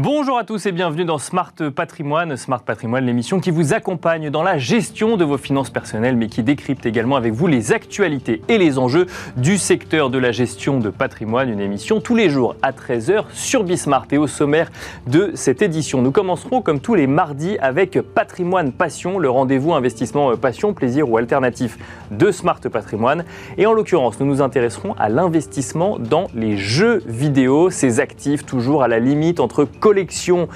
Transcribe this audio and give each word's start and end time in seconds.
Bonjour 0.00 0.38
à 0.38 0.44
tous 0.44 0.64
et 0.64 0.70
bienvenue 0.70 1.04
dans 1.04 1.18
Smart 1.18 1.52
Patrimoine. 1.74 2.36
Smart 2.36 2.62
Patrimoine, 2.62 3.04
l'émission 3.04 3.40
qui 3.40 3.50
vous 3.50 3.72
accompagne 3.72 4.30
dans 4.30 4.44
la 4.44 4.56
gestion 4.56 5.16
de 5.16 5.24
vos 5.24 5.38
finances 5.38 5.70
personnelles, 5.70 6.16
mais 6.16 6.28
qui 6.28 6.44
décrypte 6.44 6.86
également 6.86 7.16
avec 7.16 7.32
vous 7.32 7.48
les 7.48 7.72
actualités 7.72 8.40
et 8.46 8.58
les 8.58 8.78
enjeux 8.78 9.06
du 9.36 9.58
secteur 9.58 10.08
de 10.08 10.18
la 10.18 10.30
gestion 10.30 10.78
de 10.78 10.90
patrimoine. 10.90 11.48
Une 11.48 11.58
émission 11.58 12.00
tous 12.00 12.14
les 12.14 12.30
jours 12.30 12.54
à 12.62 12.70
13h 12.70 13.24
sur 13.32 13.64
Bismart. 13.64 14.06
Et 14.12 14.18
au 14.18 14.28
sommaire 14.28 14.70
de 15.08 15.32
cette 15.34 15.62
édition, 15.62 16.00
nous 16.00 16.12
commencerons 16.12 16.62
comme 16.62 16.78
tous 16.78 16.94
les 16.94 17.08
mardis 17.08 17.58
avec 17.58 18.00
Patrimoine 18.00 18.70
Passion, 18.70 19.18
le 19.18 19.28
rendez-vous 19.28 19.74
investissement 19.74 20.36
passion, 20.36 20.74
plaisir 20.74 21.10
ou 21.10 21.16
alternatif 21.16 21.76
de 22.12 22.30
Smart 22.30 22.60
Patrimoine. 22.60 23.24
Et 23.56 23.66
en 23.66 23.72
l'occurrence, 23.72 24.20
nous 24.20 24.26
nous 24.26 24.42
intéresserons 24.42 24.94
à 24.96 25.08
l'investissement 25.08 25.98
dans 25.98 26.28
les 26.36 26.56
jeux 26.56 27.02
vidéo, 27.04 27.70
ces 27.70 27.98
actifs 27.98 28.46
toujours 28.46 28.84
à 28.84 28.86
la 28.86 29.00
limite 29.00 29.40
entre 29.40 29.64
collection 29.88 30.48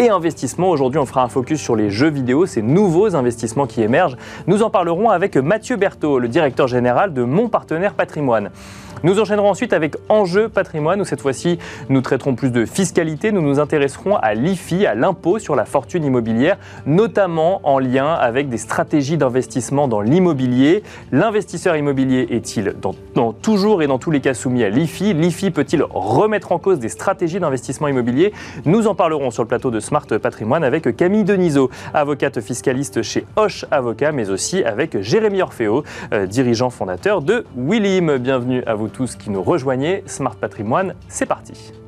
et 0.00 0.08
investissement. 0.08 0.68
Aujourd'hui, 0.68 0.98
on 0.98 1.06
fera 1.06 1.22
un 1.22 1.28
focus 1.28 1.60
sur 1.60 1.76
les 1.76 1.90
jeux 1.90 2.10
vidéo, 2.10 2.44
ces 2.44 2.60
nouveaux 2.60 3.14
investissements 3.14 3.68
qui 3.68 3.82
émergent. 3.82 4.16
Nous 4.48 4.64
en 4.64 4.70
parlerons 4.70 5.10
avec 5.10 5.36
Mathieu 5.36 5.76
Berthaud, 5.76 6.18
le 6.18 6.26
directeur 6.26 6.66
général 6.66 7.14
de 7.14 7.22
Mon 7.22 7.48
Partenaire 7.48 7.94
Patrimoine. 7.94 8.50
Nous 9.02 9.18
enchaînerons 9.18 9.48
ensuite 9.48 9.72
avec 9.72 9.96
Enjeu 10.10 10.50
patrimoine, 10.50 11.00
où 11.00 11.04
cette 11.06 11.22
fois-ci, 11.22 11.58
nous 11.88 12.02
traiterons 12.02 12.34
plus 12.34 12.50
de 12.50 12.66
fiscalité. 12.66 13.32
Nous 13.32 13.40
nous 13.40 13.58
intéresserons 13.58 14.16
à 14.16 14.34
l'IFI, 14.34 14.84
à 14.84 14.94
l'impôt 14.94 15.38
sur 15.38 15.56
la 15.56 15.64
fortune 15.64 16.04
immobilière, 16.04 16.58
notamment 16.84 17.60
en 17.64 17.78
lien 17.78 18.12
avec 18.12 18.50
des 18.50 18.58
stratégies 18.58 19.16
d'investissement 19.16 19.88
dans 19.88 20.02
l'immobilier. 20.02 20.82
L'investisseur 21.12 21.76
immobilier 21.76 22.26
est-il 22.30 22.74
dans, 23.14 23.32
toujours 23.32 23.82
et 23.82 23.86
dans 23.86 23.98
tous 23.98 24.10
les 24.10 24.20
cas 24.20 24.34
soumis 24.34 24.64
à 24.64 24.68
l'IFI? 24.68 25.14
L'IFI 25.14 25.50
peut-il 25.50 25.82
remettre 25.82 26.52
en 26.52 26.58
cause 26.58 26.78
des 26.78 26.90
stratégies 26.90 27.40
d'investissement 27.40 27.88
immobilier? 27.88 28.34
Nous 28.66 28.86
en 28.86 28.94
parlerons 28.94 29.30
sur 29.30 29.42
le 29.42 29.48
plateau 29.48 29.70
de 29.70 29.80
Smart 29.80 30.06
Patrimoine 30.06 30.62
avec 30.62 30.94
Camille 30.94 31.24
Denisot, 31.24 31.70
avocate 31.94 32.42
fiscaliste 32.42 33.00
chez 33.00 33.24
Hoche 33.36 33.64
Avocat, 33.70 34.12
mais 34.12 34.28
aussi 34.28 34.62
avec 34.62 35.00
Jérémy 35.00 35.40
Orfeo, 35.40 35.84
euh, 36.12 36.26
dirigeant 36.26 36.68
fondateur 36.68 37.22
de 37.22 37.46
Willim. 37.56 38.18
Bienvenue 38.18 38.62
à 38.66 38.74
vous 38.74 38.89
tous 38.90 39.16
qui 39.16 39.30
nous 39.30 39.42
rejoignez. 39.42 40.02
Smart 40.06 40.36
Patrimoine, 40.36 40.94
c'est 41.08 41.26
parti. 41.26 41.79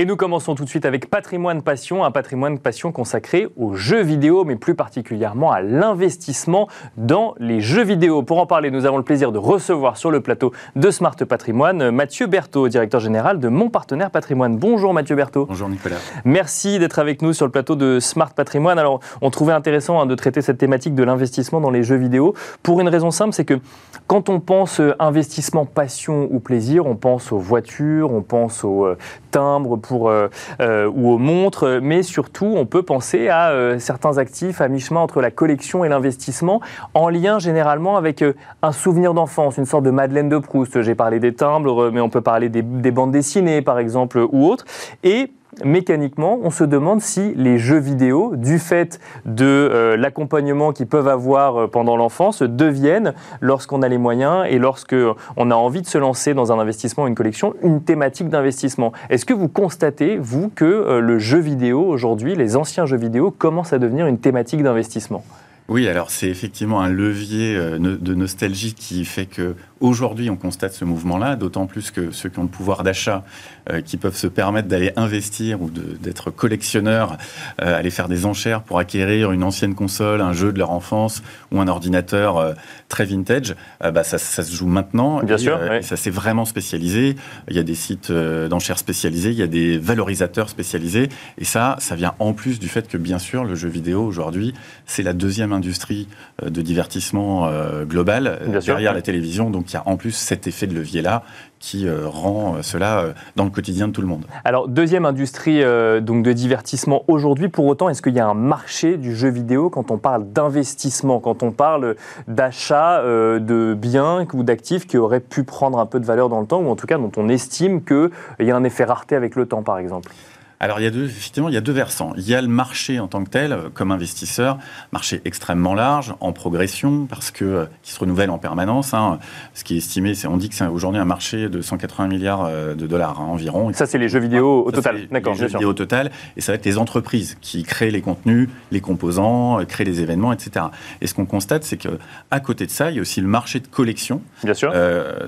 Et 0.00 0.04
nous 0.04 0.14
commençons 0.14 0.54
tout 0.54 0.62
de 0.62 0.68
suite 0.68 0.84
avec 0.84 1.10
Patrimoine 1.10 1.60
Passion, 1.60 2.04
un 2.04 2.12
patrimoine 2.12 2.60
passion 2.60 2.92
consacré 2.92 3.48
aux 3.56 3.74
jeux 3.74 4.00
vidéo, 4.00 4.44
mais 4.44 4.54
plus 4.54 4.76
particulièrement 4.76 5.50
à 5.50 5.60
l'investissement 5.60 6.68
dans 6.96 7.34
les 7.40 7.60
jeux 7.60 7.82
vidéo. 7.82 8.22
Pour 8.22 8.38
en 8.38 8.46
parler, 8.46 8.70
nous 8.70 8.86
avons 8.86 8.98
le 8.98 9.02
plaisir 9.02 9.32
de 9.32 9.38
recevoir 9.38 9.96
sur 9.96 10.12
le 10.12 10.20
plateau 10.20 10.52
de 10.76 10.92
Smart 10.92 11.16
Patrimoine 11.16 11.90
Mathieu 11.90 12.28
Berthaud, 12.28 12.68
directeur 12.68 13.00
général 13.00 13.40
de 13.40 13.48
Mon 13.48 13.70
Partenaire 13.70 14.12
Patrimoine. 14.12 14.56
Bonjour 14.56 14.94
Mathieu 14.94 15.16
Berthaud. 15.16 15.46
Bonjour 15.46 15.68
Nicolas. 15.68 15.96
Merci 16.24 16.78
d'être 16.78 17.00
avec 17.00 17.20
nous 17.20 17.32
sur 17.32 17.46
le 17.46 17.50
plateau 17.50 17.74
de 17.74 17.98
Smart 17.98 18.32
Patrimoine. 18.32 18.78
Alors, 18.78 19.00
on 19.20 19.30
trouvait 19.30 19.52
intéressant 19.52 20.00
hein, 20.00 20.06
de 20.06 20.14
traiter 20.14 20.42
cette 20.42 20.58
thématique 20.58 20.94
de 20.94 21.02
l'investissement 21.02 21.60
dans 21.60 21.70
les 21.70 21.82
jeux 21.82 21.96
vidéo 21.96 22.36
pour 22.62 22.80
une 22.80 22.88
raison 22.88 23.10
simple, 23.10 23.32
c'est 23.32 23.44
que 23.44 23.58
quand 24.06 24.28
on 24.28 24.38
pense 24.38 24.78
euh, 24.78 24.94
investissement 25.00 25.66
passion 25.66 26.28
ou 26.30 26.38
plaisir, 26.38 26.86
on 26.86 26.94
pense 26.94 27.32
aux 27.32 27.38
voitures, 27.38 28.12
on 28.12 28.22
pense 28.22 28.62
aux 28.62 28.86
euh, 28.86 28.96
timbres 29.32 29.76
euh, 29.92 30.28
euh, 30.60 30.90
ou 30.92 31.10
aux 31.10 31.18
montres, 31.18 31.80
mais 31.82 32.02
surtout 32.02 32.54
on 32.56 32.66
peut 32.66 32.82
penser 32.82 33.28
à 33.28 33.50
euh, 33.50 33.78
certains 33.78 34.18
actifs 34.18 34.60
à 34.60 34.68
mi-chemin 34.68 35.00
entre 35.00 35.20
la 35.20 35.30
collection 35.30 35.84
et 35.84 35.88
l'investissement, 35.88 36.60
en 36.94 37.08
lien 37.08 37.38
généralement 37.38 37.96
avec 37.96 38.24
un 38.62 38.72
souvenir 38.72 39.14
d'enfance, 39.14 39.56
une 39.56 39.66
sorte 39.66 39.84
de 39.84 39.90
Madeleine 39.90 40.28
de 40.28 40.38
Proust. 40.38 40.82
J'ai 40.82 40.94
parlé 40.94 41.20
des 41.20 41.34
timbres, 41.34 41.90
mais 41.90 42.00
on 42.00 42.10
peut 42.10 42.20
parler 42.20 42.48
des, 42.48 42.62
des 42.62 42.90
bandes 42.90 43.12
dessinées 43.12 43.62
par 43.62 43.78
exemple 43.78 44.18
ou 44.30 44.46
autres. 44.46 44.64
Et 45.02 45.32
mécaniquement, 45.64 46.38
on 46.42 46.50
se 46.50 46.64
demande 46.64 47.00
si 47.00 47.32
les 47.34 47.58
jeux 47.58 47.78
vidéo, 47.78 48.34
du 48.36 48.58
fait 48.58 49.00
de 49.24 49.44
euh, 49.44 49.96
l'accompagnement 49.96 50.72
qu'ils 50.72 50.86
peuvent 50.86 51.08
avoir 51.08 51.56
euh, 51.56 51.66
pendant 51.66 51.96
l'enfance, 51.96 52.42
deviennent, 52.42 53.14
lorsqu'on 53.40 53.82
a 53.82 53.88
les 53.88 53.98
moyens 53.98 54.46
et 54.48 54.58
lorsqu'on 54.58 55.50
a 55.50 55.54
envie 55.54 55.82
de 55.82 55.86
se 55.86 55.98
lancer 55.98 56.34
dans 56.34 56.52
un 56.52 56.58
investissement, 56.58 57.06
une 57.06 57.14
collection, 57.14 57.54
une 57.62 57.82
thématique 57.82 58.28
d'investissement. 58.28 58.92
Est-ce 59.10 59.24
que 59.24 59.34
vous 59.34 59.48
constatez, 59.48 60.16
vous, 60.16 60.50
que 60.54 60.64
euh, 60.64 61.00
le 61.00 61.18
jeu 61.18 61.38
vidéo, 61.38 61.84
aujourd'hui, 61.84 62.34
les 62.34 62.56
anciens 62.56 62.86
jeux 62.86 62.96
vidéo, 62.96 63.30
commencent 63.30 63.72
à 63.72 63.78
devenir 63.78 64.06
une 64.06 64.18
thématique 64.18 64.62
d'investissement? 64.62 65.24
Oui, 65.68 65.86
alors 65.86 66.10
c'est 66.10 66.28
effectivement 66.28 66.80
un 66.80 66.88
levier 66.88 67.54
de 67.78 68.14
nostalgie 68.14 68.72
qui 68.72 69.04
fait 69.04 69.26
que 69.26 69.54
Aujourd'hui, 69.80 70.28
on 70.28 70.36
constate 70.36 70.72
ce 70.72 70.84
mouvement-là, 70.84 71.36
d'autant 71.36 71.66
plus 71.66 71.92
que 71.92 72.10
ceux 72.10 72.28
qui 72.28 72.40
ont 72.40 72.42
le 72.42 72.48
pouvoir 72.48 72.82
d'achat, 72.82 73.24
euh, 73.70 73.80
qui 73.80 73.96
peuvent 73.96 74.16
se 74.16 74.26
permettre 74.26 74.66
d'aller 74.66 74.92
investir 74.96 75.62
ou 75.62 75.70
d'être 75.70 76.32
collectionneurs, 76.32 77.16
euh, 77.62 77.78
aller 77.78 77.90
faire 77.90 78.08
des 78.08 78.26
enchères 78.26 78.62
pour 78.62 78.80
acquérir 78.80 79.30
une 79.30 79.44
ancienne 79.44 79.76
console, 79.76 80.20
un 80.20 80.32
jeu 80.32 80.52
de 80.52 80.58
leur 80.58 80.72
enfance 80.72 81.22
ou 81.52 81.60
un 81.60 81.68
ordinateur 81.68 82.38
euh, 82.38 82.54
très 82.88 83.04
vintage, 83.04 83.54
bah, 83.80 84.02
ça, 84.02 84.18
se 84.18 84.54
joue 84.54 84.66
maintenant. 84.66 85.22
Bien 85.22 85.38
sûr. 85.38 85.60
Ça 85.82 85.96
s'est 85.96 86.10
vraiment 86.10 86.44
spécialisé. 86.44 87.16
Il 87.48 87.56
y 87.56 87.58
a 87.58 87.62
des 87.62 87.74
sites 87.74 88.10
d'enchères 88.10 88.78
spécialisés, 88.78 89.30
il 89.30 89.36
y 89.36 89.42
a 89.42 89.46
des 89.46 89.78
valorisateurs 89.78 90.48
spécialisés. 90.48 91.08
Et 91.36 91.44
ça, 91.44 91.76
ça 91.78 91.94
vient 91.94 92.14
en 92.18 92.32
plus 92.32 92.58
du 92.58 92.68
fait 92.68 92.88
que, 92.88 92.96
bien 92.96 93.18
sûr, 93.18 93.44
le 93.44 93.54
jeu 93.54 93.68
vidéo 93.68 94.02
aujourd'hui, 94.02 94.54
c'est 94.86 95.02
la 95.02 95.12
deuxième 95.12 95.52
industrie 95.52 96.08
de 96.42 96.62
divertissement 96.62 97.50
global 97.84 98.40
derrière 98.64 98.94
la 98.94 99.02
télévision. 99.02 99.50
Donc, 99.50 99.67
il 99.70 99.74
y 99.74 99.76
a 99.76 99.82
en 99.86 99.96
plus 99.96 100.12
cet 100.12 100.46
effet 100.46 100.66
de 100.66 100.74
levier-là 100.74 101.22
qui 101.60 101.88
euh, 101.88 102.06
rend 102.06 102.56
euh, 102.56 102.62
cela 102.62 103.00
euh, 103.00 103.12
dans 103.36 103.44
le 103.44 103.50
quotidien 103.50 103.88
de 103.88 103.92
tout 103.92 104.00
le 104.00 104.06
monde. 104.06 104.24
Alors, 104.44 104.68
deuxième 104.68 105.04
industrie 105.04 105.58
de 105.58 106.32
divertissement 106.32 107.04
aujourd'hui, 107.08 107.48
pour 107.48 107.66
autant, 107.66 107.88
est-ce 107.88 108.02
qu'il 108.02 108.14
y 108.14 108.20
a 108.20 108.26
un 108.26 108.34
marché 108.34 108.96
du 108.96 109.14
jeu 109.14 109.28
vidéo 109.28 109.70
quand 109.70 109.90
on 109.90 109.98
parle 109.98 110.32
d'investissement, 110.32 111.20
quand 111.20 111.42
on 111.42 111.50
parle 111.50 111.96
d'achat 112.26 113.02
de 113.02 113.74
biens 113.74 114.26
ou 114.32 114.42
d'actifs 114.42 114.86
qui 114.86 114.98
auraient 114.98 115.20
pu 115.20 115.44
prendre 115.44 115.78
un 115.78 115.86
peu 115.86 116.00
de 116.00 116.04
valeur 116.04 116.28
dans 116.28 116.40
le 116.40 116.46
temps, 116.46 116.60
ou 116.60 116.68
en 116.68 116.76
tout 116.76 116.86
cas 116.86 116.98
dont 116.98 117.12
on 117.16 117.28
estime 117.28 117.82
qu'il 117.82 118.10
y 118.40 118.50
a 118.50 118.56
un 118.56 118.64
effet 118.64 118.84
rareté 118.84 119.16
avec 119.16 119.34
le 119.36 119.46
temps, 119.46 119.62
par 119.62 119.78
exemple? 119.78 120.12
Alors, 120.60 120.80
il 120.80 120.84
y 120.84 120.86
a 120.86 120.90
deux, 120.90 121.04
effectivement, 121.04 121.48
il 121.48 121.54
y 121.54 121.58
a 121.58 121.60
deux 121.60 121.72
versants. 121.72 122.12
Il 122.16 122.28
y 122.28 122.34
a 122.34 122.42
le 122.42 122.48
marché 122.48 122.98
en 122.98 123.06
tant 123.06 123.22
que 123.22 123.30
tel, 123.30 123.52
euh, 123.52 123.68
comme 123.72 123.92
investisseur, 123.92 124.58
marché 124.92 125.20
extrêmement 125.24 125.74
large, 125.74 126.14
en 126.20 126.32
progression, 126.32 127.06
parce 127.06 127.30
que 127.30 127.44
euh, 127.44 127.64
qui 127.82 127.92
se 127.92 128.00
renouvelle 128.00 128.30
en 128.30 128.38
permanence. 128.38 128.92
Hein. 128.92 129.20
Ce 129.54 129.62
qui 129.62 129.74
est 129.74 129.78
estimé, 129.78 130.14
c'est 130.14 130.26
on 130.26 130.36
dit 130.36 130.48
que 130.48 130.56
c'est 130.56 130.66
aujourd'hui 130.66 131.00
un 131.00 131.04
marché 131.04 131.48
de 131.48 131.60
180 131.60 132.08
milliards 132.08 132.44
euh, 132.44 132.74
de 132.74 132.86
dollars 132.88 133.20
hein, 133.20 133.26
environ. 133.26 133.72
Ça, 133.72 133.86
c'est 133.86 133.98
les 133.98 134.08
jeux 134.08 134.18
vidéo 134.18 134.64
au 134.66 134.72
total. 134.72 135.06
D'accord, 135.12 135.34
les 135.34 135.40
jeux 135.40 135.46
vidéo 135.46 135.70
au 135.70 135.74
total, 135.74 136.10
et 136.36 136.40
ça 136.40 136.52
va 136.52 136.56
être 136.56 136.66
les 136.66 136.78
entreprises 136.78 137.36
qui 137.40 137.62
créent 137.62 137.92
les 137.92 138.02
contenus, 138.02 138.48
les 138.72 138.80
composants, 138.80 139.64
créent 139.64 139.84
les 139.84 140.00
événements, 140.00 140.32
etc. 140.32 140.66
Et 141.00 141.06
ce 141.06 141.14
qu'on 141.14 141.26
constate, 141.26 141.62
c'est 141.62 141.76
que 141.76 141.98
à 142.32 142.40
côté 142.40 142.66
de 142.66 142.70
ça, 142.70 142.90
il 142.90 142.96
y 142.96 142.98
a 142.98 143.02
aussi 143.02 143.20
le 143.20 143.28
marché 143.28 143.60
de 143.60 143.68
collection. 143.68 144.22
Bien 144.42 144.54
sûr. 144.54 144.72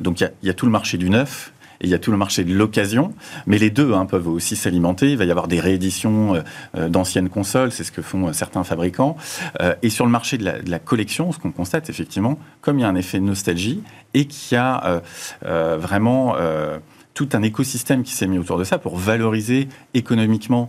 donc, 0.00 0.20
il 0.20 0.24
y, 0.24 0.26
a, 0.26 0.30
il 0.42 0.46
y 0.48 0.50
a 0.50 0.54
tout 0.54 0.66
le 0.66 0.72
marché 0.72 0.98
du 0.98 1.08
neuf 1.08 1.52
et 1.80 1.86
il 1.86 1.90
y 1.90 1.94
a 1.94 1.98
tout 1.98 2.10
le 2.10 2.16
marché 2.16 2.44
de 2.44 2.54
l'occasion. 2.54 3.14
Mais 3.46 3.58
les 3.58 3.70
deux 3.70 3.94
hein, 3.94 4.06
peuvent 4.06 4.28
aussi 4.28 4.56
s'alimenter. 4.56 5.12
Il 5.12 5.16
va 5.16 5.24
y 5.24 5.30
avoir 5.30 5.48
des 5.48 5.60
rééditions 5.60 6.34
euh, 6.34 6.40
euh, 6.76 6.88
d'anciennes 6.88 7.28
consoles, 7.28 7.72
c'est 7.72 7.84
ce 7.84 7.92
que 7.92 8.02
font 8.02 8.28
euh, 8.28 8.32
certains 8.32 8.64
fabricants. 8.64 9.16
et 9.82 9.90
sur 9.90 10.04
le 10.04 10.10
marché 10.10 10.38
de 10.38 10.52
la, 10.66 10.78
collection, 10.78 11.32
ce 11.32 11.38
qu'on 11.38 11.50
constate 11.50 11.88
effectivement, 11.90 12.38
comme 12.60 12.78
il 12.78 12.82
y 12.82 12.84
a 12.84 12.88
un 12.88 12.94
effet 12.94 13.18
de 13.18 13.24
nostalgie 13.24 13.82
et 14.14 14.26
qu'il 14.26 14.56
y 14.56 14.58
a 14.58 15.02
vraiment 15.42 16.34
tout 17.14 17.28
un 17.32 17.42
écosystème 17.42 18.02
qui 18.02 18.12
s'est 18.12 18.26
mis 18.26 18.38
autour 18.38 18.58
de 18.58 18.64
ça 18.64 18.78
pour 18.78 18.96
valoriser 18.96 19.68
économiquement 19.94 20.68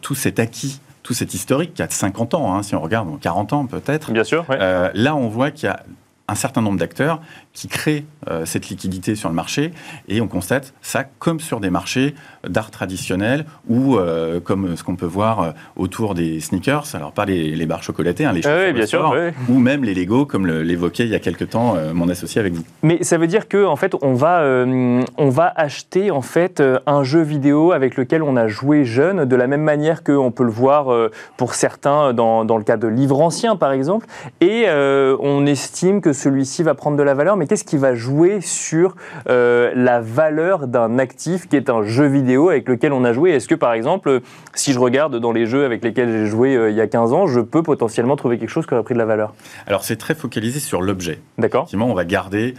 tout 0.00 0.14
cet 0.14 0.38
acquis 0.38 0.80
tout 1.02 1.14
cet 1.14 1.34
historique 1.34 1.74
qui 1.74 1.82
a 1.82 1.90
50 1.90 2.34
ans, 2.34 2.54
hein, 2.54 2.62
si 2.62 2.76
on 2.76 2.80
regarde, 2.80 3.08
40 3.20 3.52
ans 3.52 3.66
peut-être. 3.66 4.12
Bien 4.12 4.24
sûr. 4.24 4.46
là, 4.48 5.16
on 5.16 5.28
voit 5.28 5.50
qu'il 5.50 5.66
y 5.66 5.70
a 5.70 5.82
un 6.28 6.34
certain 6.34 6.62
nombre 6.62 6.78
d'acteurs 6.78 7.20
qui 7.52 7.68
créent 7.68 8.04
euh, 8.30 8.44
cette 8.46 8.68
liquidité 8.68 9.14
sur 9.14 9.28
le 9.28 9.34
marché 9.34 9.72
et 10.08 10.20
on 10.20 10.28
constate 10.28 10.72
ça 10.80 11.04
comme 11.18 11.40
sur 11.40 11.60
des 11.60 11.70
marchés 11.70 12.14
d'art 12.48 12.70
traditionnel 12.70 13.44
ou 13.68 13.96
euh, 13.96 14.40
comme 14.40 14.76
ce 14.76 14.84
qu'on 14.84 14.96
peut 14.96 15.06
voir 15.06 15.40
euh, 15.40 15.50
autour 15.76 16.14
des 16.14 16.40
sneakers, 16.40 16.86
alors 16.94 17.12
pas 17.12 17.26
les, 17.26 17.66
barres 17.66 17.82
chocolatées, 17.82 18.24
hein, 18.24 18.32
les 18.32 18.46
ah 18.46 18.72
bien 18.72 18.86
sûr, 18.86 19.14
ou 19.48 19.58
même 19.58 19.84
les 19.84 19.94
Lego 19.94 20.24
comme 20.24 20.46
l'évoquait 20.46 21.04
il 21.04 21.10
y 21.10 21.14
a 21.14 21.18
quelques 21.18 21.50
temps 21.50 21.76
mon 21.94 22.08
associé 22.08 22.40
avec 22.40 22.54
vous. 22.54 22.64
Mais 22.82 23.02
ça 23.02 23.18
veut 23.18 23.26
dire 23.26 23.48
que 23.48 23.64
en 23.64 23.76
fait 23.76 23.94
on 24.02 24.14
va 24.14 24.42
on 24.44 25.28
va 25.28 25.52
acheter 25.54 26.10
en 26.10 26.22
fait 26.22 26.62
un 26.86 27.04
jeu 27.04 27.22
vidéo 27.22 27.72
avec 27.72 27.96
lequel 27.96 28.22
on 28.22 28.36
a 28.36 28.48
joué 28.48 28.84
jeune 28.84 29.24
de 29.24 29.36
la 29.36 29.46
même 29.46 29.62
manière 29.62 30.02
qu'on 30.02 30.30
peut 30.30 30.44
le 30.44 30.50
voir 30.50 30.88
pour 31.36 31.54
certains 31.54 32.12
dans, 32.12 32.44
dans, 32.44 32.56
le 32.56 32.64
cas 32.64 32.76
de 32.76 32.88
livres 32.88 33.20
anciens 33.20 33.56
par 33.56 33.72
exemple. 33.72 34.06
Et 34.40 34.66
on 34.68 35.46
estime 35.46 36.00
que 36.00 36.12
celui-ci 36.12 36.62
va 36.62 36.74
prendre 36.74 36.96
de 36.96 37.02
la 37.02 37.14
valeur 37.14 37.36
mais 37.41 37.41
qu'est-ce 37.46 37.64
qui 37.64 37.76
va 37.76 37.94
jouer 37.94 38.40
sur 38.40 38.96
euh, 39.28 39.72
la 39.74 40.00
valeur 40.00 40.66
d'un 40.66 40.98
actif 40.98 41.48
qui 41.48 41.56
est 41.56 41.70
un 41.70 41.82
jeu 41.82 42.06
vidéo 42.06 42.48
avec 42.48 42.68
lequel 42.68 42.92
on 42.92 43.04
a 43.04 43.12
joué? 43.12 43.30
Est-ce 43.30 43.48
que 43.48 43.54
par 43.54 43.72
exemple, 43.72 44.20
si 44.54 44.72
je 44.72 44.78
regarde 44.78 45.18
dans 45.18 45.32
les 45.32 45.46
jeux 45.46 45.64
avec 45.64 45.84
lesquels 45.84 46.10
j'ai 46.10 46.26
joué 46.26 46.58
il 46.70 46.76
y 46.76 46.80
a 46.80 46.86
15 46.86 47.12
ans, 47.12 47.26
je 47.26 47.40
peux 47.40 47.62
potentiellement 47.62 48.16
trouver 48.16 48.38
quelque 48.38 48.50
chose 48.50 48.66
qui 48.66 48.74
aurait 48.74 48.82
pris 48.82 48.94
de 48.94 48.98
la 48.98 49.06
valeur? 49.06 49.34
Alors 49.66 49.84
c'est 49.84 49.96
très 49.96 50.14
focalisé 50.14 50.60
sur 50.60 50.82
l'objet. 50.82 51.20
D'accord. 51.38 51.62
Effectivement, 51.62 51.90
on 51.90 51.94
va 51.94 52.04
garder 52.04 52.54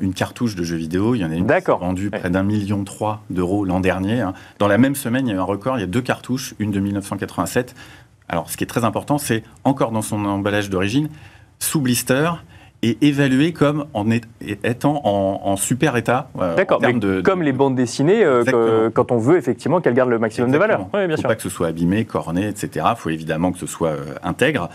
une 0.00 0.14
cartouche 0.14 0.54
de 0.54 0.62
jeu 0.62 0.76
vidéo. 0.76 1.16
Il 1.16 1.22
y 1.22 1.24
en 1.24 1.30
a 1.30 1.34
une 1.34 1.46
qui 1.46 1.70
a 1.70 1.74
vendue 1.74 2.10
près 2.10 2.30
d'un 2.30 2.44
million 2.44 2.84
trois 2.84 3.22
d'euros 3.30 3.64
l'an 3.64 3.80
dernier. 3.80 4.20
Hein. 4.20 4.32
Dans 4.58 4.68
la 4.68 4.78
même 4.78 4.94
semaine, 4.94 5.26
il 5.26 5.30
y 5.30 5.32
a 5.32 5.36
eu 5.36 5.40
un 5.40 5.44
record. 5.44 5.76
Il 5.76 5.80
y 5.80 5.84
a 5.84 5.88
deux 5.88 6.02
cartouches, 6.02 6.54
une 6.58 6.70
de 6.70 6.80
1987. 6.80 7.74
Alors, 8.28 8.50
ce 8.50 8.56
qui 8.56 8.64
est 8.64 8.66
très 8.66 8.84
important, 8.84 9.18
c'est 9.18 9.42
encore 9.64 9.90
dans 9.90 10.02
son 10.02 10.24
emballage 10.24 10.70
d'origine, 10.70 11.08
sous 11.58 11.80
blister 11.80 12.30
et 12.82 12.98
évalué 13.00 13.52
comme 13.52 13.86
en 13.94 14.10
étant 14.10 15.00
en, 15.04 15.56
super 15.56 15.96
état. 15.96 16.28
Euh, 16.40 16.56
D'accord, 16.56 16.80
comme 17.24 17.42
les 17.42 17.52
bandes 17.52 17.76
dessinées, 17.76 18.24
euh, 18.24 18.90
quand 18.90 19.12
on 19.12 19.18
veut 19.18 19.38
effectivement 19.38 19.80
qu'elles 19.80 19.94
gardent 19.94 20.10
le 20.10 20.18
maximum 20.18 20.50
de 20.50 20.58
valeur. 20.58 20.88
Oui, 20.92 21.06
bien 21.06 21.16
sûr. 21.16 21.28
pas 21.28 21.36
que 21.36 21.42
ce 21.42 21.48
soit 21.48 21.68
abîmé, 21.68 22.04
corné, 22.04 22.48
etc. 22.48 22.86
Il 22.90 22.96
faut 22.96 23.10
évidemment 23.10 23.52
que 23.52 23.58
ce 23.58 23.66
soit 23.66 23.90
euh, 23.90 24.14
intègre. 24.22 24.68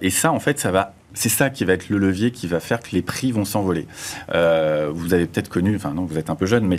et 0.00 0.10
ça, 0.10 0.32
en 0.32 0.40
fait, 0.40 0.58
ça 0.58 0.70
va 0.70 0.92
c'est 1.14 1.30
ça 1.30 1.48
qui 1.48 1.64
va 1.64 1.72
être 1.72 1.88
le 1.88 1.96
levier 1.96 2.30
qui 2.30 2.46
va 2.46 2.60
faire 2.60 2.80
que 2.80 2.90
les 2.92 3.02
prix 3.02 3.32
vont 3.32 3.44
s'envoler. 3.44 3.86
vous 4.28 5.14
avez 5.14 5.26
peut-être 5.26 5.48
connu, 5.48 5.74
enfin 5.74 5.92
non, 5.94 6.04
vous 6.04 6.18
êtes 6.18 6.30
un 6.30 6.34
peu 6.34 6.46
jeune, 6.46 6.66
mais 6.66 6.78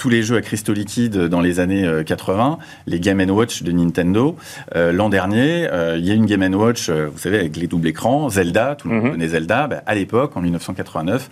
tous 0.00 0.08
les 0.08 0.22
jeux 0.22 0.36
à 0.36 0.40
cristaux 0.40 0.72
liquides 0.72 1.18
dans 1.18 1.42
les 1.42 1.60
années 1.60 1.86
80, 2.06 2.58
euh, 2.58 2.64
les 2.86 3.00
Game 3.00 3.20
Watch 3.28 3.62
de 3.62 3.70
Nintendo. 3.70 4.34
Euh, 4.74 4.92
l'an 4.92 5.10
dernier, 5.10 5.68
euh, 5.70 5.98
il 5.98 6.06
y 6.06 6.10
a 6.10 6.14
une 6.14 6.24
Game 6.24 6.42
Watch, 6.54 6.88
vous 6.88 7.18
savez, 7.18 7.38
avec 7.38 7.58
les 7.58 7.66
doubles 7.66 7.86
écrans, 7.86 8.30
Zelda, 8.30 8.76
tout 8.76 8.88
le 8.88 8.94
monde 8.94 9.04
mhm. 9.04 9.10
connaît 9.12 9.28
Zelda. 9.28 9.66
Bah, 9.66 9.82
à 9.84 9.94
l'époque, 9.94 10.38
en 10.38 10.40
1989, 10.40 11.28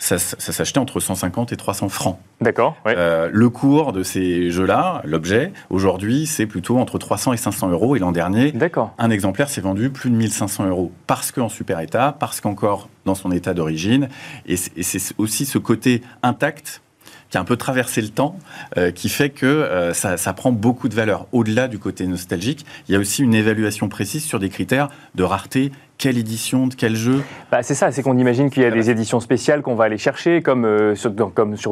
ça, 0.00 0.18
s'achetait 0.18 0.80
entre 0.80 0.98
150 0.98 1.52
et 1.52 1.56
300 1.56 1.88
francs. 1.90 2.18
D'accord. 2.40 2.76
le 2.84 3.48
cours 3.50 3.92
de 3.92 4.02
ces 4.02 4.50
jeux-là, 4.50 5.00
l'objet, 5.04 5.52
aujourd'hui, 5.70 6.26
c'est 6.26 6.46
plutôt 6.46 6.78
entre 6.78 6.98
300 6.98 7.34
et 7.34 7.36
500 7.36 7.70
euros. 7.70 7.94
Et 7.94 8.00
l'an 8.00 8.10
dernier, 8.10 8.52
un 8.98 9.10
exemplaire 9.10 9.48
s'est 9.48 9.60
vendu 9.60 9.90
plus 9.90 10.10
de 10.10 10.16
1500 10.16 10.66
euros 10.66 10.90
parce 11.06 11.30
qu'en 11.30 11.48
super 11.48 11.78
état, 11.78 12.16
parce 12.18 12.40
qu'encore 12.40 12.88
dans 13.06 13.14
son 13.14 13.30
état 13.30 13.54
d'origine. 13.54 14.08
Et 14.46 14.56
c'est 14.56 15.14
aussi 15.18 15.46
ce 15.46 15.58
côté 15.58 16.02
intact 16.22 16.82
qui 17.30 17.36
a 17.36 17.40
un 17.40 17.44
peu 17.44 17.56
traversé 17.56 18.00
le 18.00 18.08
temps, 18.08 18.38
euh, 18.76 18.90
qui 18.90 19.08
fait 19.08 19.30
que 19.30 19.46
euh, 19.46 19.92
ça, 19.92 20.16
ça, 20.16 20.32
prend 20.32 20.52
beaucoup 20.52 20.88
de 20.88 20.94
valeur. 20.94 21.26
Au-delà 21.32 21.68
du 21.68 21.78
côté 21.78 22.06
nostalgique, 22.06 22.64
il 22.88 22.92
y 22.92 22.96
a 22.96 22.98
aussi 22.98 23.22
une 23.22 23.34
évaluation 23.34 23.88
précise 23.88 24.24
sur 24.24 24.38
des 24.38 24.48
critères 24.48 24.88
de 25.14 25.22
rareté 25.22 25.72
quelle 25.98 26.16
édition, 26.16 26.68
de 26.68 26.74
quel 26.74 26.94
jeu 26.94 27.22
bah, 27.50 27.64
C'est 27.64 27.74
ça, 27.74 27.90
c'est 27.90 28.04
qu'on 28.04 28.16
imagine 28.16 28.50
qu'il 28.50 28.62
y 28.62 28.66
a 28.66 28.70
des 28.70 28.88
éditions 28.88 29.18
spéciales 29.18 29.62
qu'on 29.62 29.74
va 29.74 29.84
aller 29.84 29.98
chercher, 29.98 30.42
comme, 30.42 30.64
euh, 30.64 30.94
sur, 30.94 31.10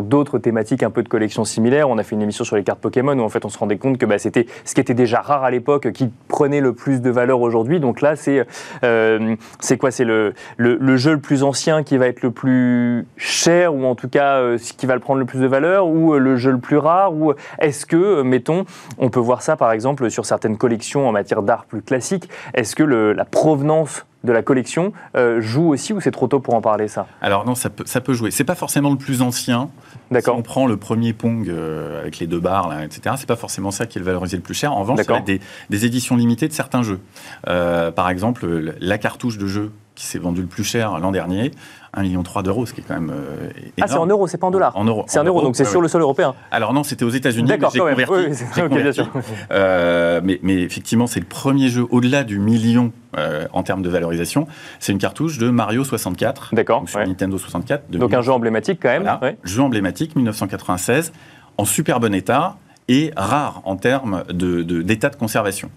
d'autres 0.02 0.38
thématiques 0.38 0.82
un 0.82 0.90
peu 0.90 1.04
de 1.04 1.08
collections 1.08 1.44
similaires. 1.44 1.88
On 1.88 1.96
a 1.96 2.02
fait 2.02 2.16
une 2.16 2.22
émission 2.22 2.44
sur 2.44 2.56
les 2.56 2.64
cartes 2.64 2.80
Pokémon 2.80 3.16
où 3.16 3.22
en 3.22 3.28
fait 3.28 3.44
on 3.44 3.48
se 3.48 3.56
rendait 3.56 3.78
compte 3.78 3.98
que 3.98 4.04
bah, 4.04 4.18
c'était 4.18 4.46
ce 4.64 4.74
qui 4.74 4.80
était 4.80 4.94
déjà 4.94 5.20
rare 5.20 5.44
à 5.44 5.50
l'époque 5.52 5.92
qui 5.92 6.10
prenait 6.26 6.60
le 6.60 6.72
plus 6.72 7.00
de 7.00 7.08
valeur 7.08 7.40
aujourd'hui. 7.40 7.78
Donc 7.78 8.00
là, 8.00 8.16
c'est 8.16 8.44
euh, 8.82 9.36
quoi? 9.78 9.92
C'est 9.92 10.04
le, 10.04 10.34
le, 10.56 10.96
jeu 10.96 11.12
le 11.12 11.20
plus 11.20 11.44
ancien 11.44 11.84
qui 11.84 11.96
va 11.96 12.08
être 12.08 12.22
le 12.22 12.32
plus 12.32 13.06
cher 13.16 13.74
ou 13.74 13.84
en 13.84 13.94
tout 13.94 14.08
cas 14.08 14.38
euh, 14.38 14.58
ce 14.58 14.72
qui 14.72 14.86
va 14.86 14.94
le 14.94 15.00
prendre 15.00 15.20
le 15.20 15.26
plus 15.26 15.38
de 15.38 15.46
valeur 15.46 15.86
ou 15.86 16.14
le 16.14 16.36
jeu 16.36 16.50
le 16.50 16.58
plus 16.58 16.78
rare 16.78 17.14
ou 17.14 17.32
est-ce 17.60 17.86
que, 17.86 18.22
mettons, 18.22 18.64
on 18.98 19.08
peut 19.08 19.20
voir 19.20 19.42
ça 19.42 19.56
par 19.56 19.70
exemple 19.70 20.10
sur 20.10 20.26
certaines 20.26 20.56
collections 20.56 21.08
en 21.08 21.12
matière 21.12 21.42
d'art 21.42 21.64
plus 21.66 21.82
classique, 21.82 22.28
est-ce 22.54 22.74
que 22.74 22.82
la 22.82 23.24
provenance 23.24 24.04
de 24.26 24.32
la 24.32 24.42
collection 24.42 24.92
euh, 25.16 25.40
joue 25.40 25.68
aussi 25.68 25.92
ou 25.92 26.00
c'est 26.00 26.10
trop 26.10 26.28
tôt 26.28 26.40
pour 26.40 26.54
en 26.54 26.60
parler 26.60 26.88
ça? 26.88 27.06
Alors 27.22 27.46
non, 27.46 27.54
ça 27.54 27.70
peut, 27.70 27.84
ça 27.86 28.00
peut 28.00 28.12
jouer. 28.12 28.30
C'est 28.30 28.44
pas 28.44 28.54
forcément 28.54 28.90
le 28.90 28.98
plus 28.98 29.22
ancien. 29.22 29.70
D'accord. 30.10 30.34
Si 30.34 30.40
on 30.40 30.42
prend 30.42 30.66
le 30.66 30.76
premier 30.76 31.12
Pong 31.14 31.48
euh, 31.48 32.02
avec 32.02 32.18
les 32.18 32.26
deux 32.26 32.40
barres, 32.40 32.68
là, 32.68 32.84
etc., 32.84 33.16
c'est 33.18 33.28
pas 33.28 33.36
forcément 33.36 33.70
ça 33.70 33.86
qui 33.86 33.98
est 33.98 34.00
le 34.00 34.06
valorisé 34.06 34.36
le 34.36 34.42
plus 34.42 34.54
cher. 34.54 34.72
En 34.72 34.80
revanche, 34.80 35.00
il 35.08 35.10
y 35.10 35.14
a 35.14 35.20
des, 35.20 35.40
des, 35.70 35.86
éditions 35.86 36.16
limitées 36.16 36.48
de 36.48 36.52
certains 36.52 36.82
jeux. 36.82 37.00
Euh, 37.48 37.90
par 37.90 38.10
exemple, 38.10 38.74
la 38.78 38.98
cartouche 38.98 39.38
de 39.38 39.46
jeu 39.46 39.72
qui 39.96 40.04
s'est 40.04 40.18
vendue 40.18 40.42
le 40.42 40.46
plus 40.46 40.62
cher 40.62 40.98
l'an 41.00 41.10
dernier, 41.10 41.50
1,3 41.96 42.02
million 42.02 42.22
d'euros, 42.42 42.66
ce 42.66 42.74
qui 42.74 42.82
est 42.82 42.84
quand 42.86 42.94
même 42.94 43.10
euh, 43.10 43.48
Ah, 43.80 43.88
c'est 43.88 43.96
en 43.96 44.06
euros, 44.06 44.26
c'est 44.26 44.36
pas 44.36 44.46
en 44.46 44.50
dollars 44.50 44.76
En 44.76 44.84
euros. 44.84 45.04
C'est 45.08 45.18
en, 45.18 45.24
euros, 45.24 45.42
donc 45.42 45.56
c'est 45.56 45.64
sur 45.64 45.80
le 45.80 45.88
sol 45.88 46.02
européen. 46.02 46.34
Alors 46.50 46.72
non, 46.74 46.84
c'était 46.84 47.04
aux 47.04 47.10
États-Unis. 47.10 47.48
D'accord, 47.48 47.70
j'ai 47.72 47.80
converti. 47.80 48.12
Oui, 48.12 48.68
bien 48.82 48.92
sûr. 48.92 49.08
Euh, 49.50 50.20
mais, 50.22 50.38
mais, 50.42 50.56
effectivement, 50.56 51.06
c'est 51.06 51.20
le 51.20 51.26
premier 51.26 51.68
jeu 51.68 51.86
au-delà 51.90 52.22
du 52.22 52.38
million 52.38 52.92
euh, 53.16 53.46
en 53.52 53.62
termes 53.62 53.82
de 53.82 53.88
valorisation. 53.88 54.46
C'est 54.78 54.92
une 54.92 54.98
cartouche 54.98 55.38
de 55.38 55.48
Mario 55.48 55.82
64. 55.82 56.50
D'accord. 56.52 56.84
Sur 56.86 57.00
Nintendo 57.00 57.38
64. 57.38 57.90
Donc 57.90 58.12
un 58.12 58.20
jeu 58.20 58.32
emblématique 58.32 58.78
quand 58.82 58.90
même. 58.90 59.02
Voilà, 59.02 59.34
Jeu 59.44 59.62
emblématique, 59.62 60.14
1996, 60.14 61.12
en 61.56 61.64
super 61.64 61.98
bon 61.98 62.14
état 62.14 62.58
et 62.88 63.12
rare 63.16 63.62
en 63.64 63.76
termes 63.76 64.24
d'état 64.32 65.08
de, 65.08 65.16
conservation. 65.16 65.70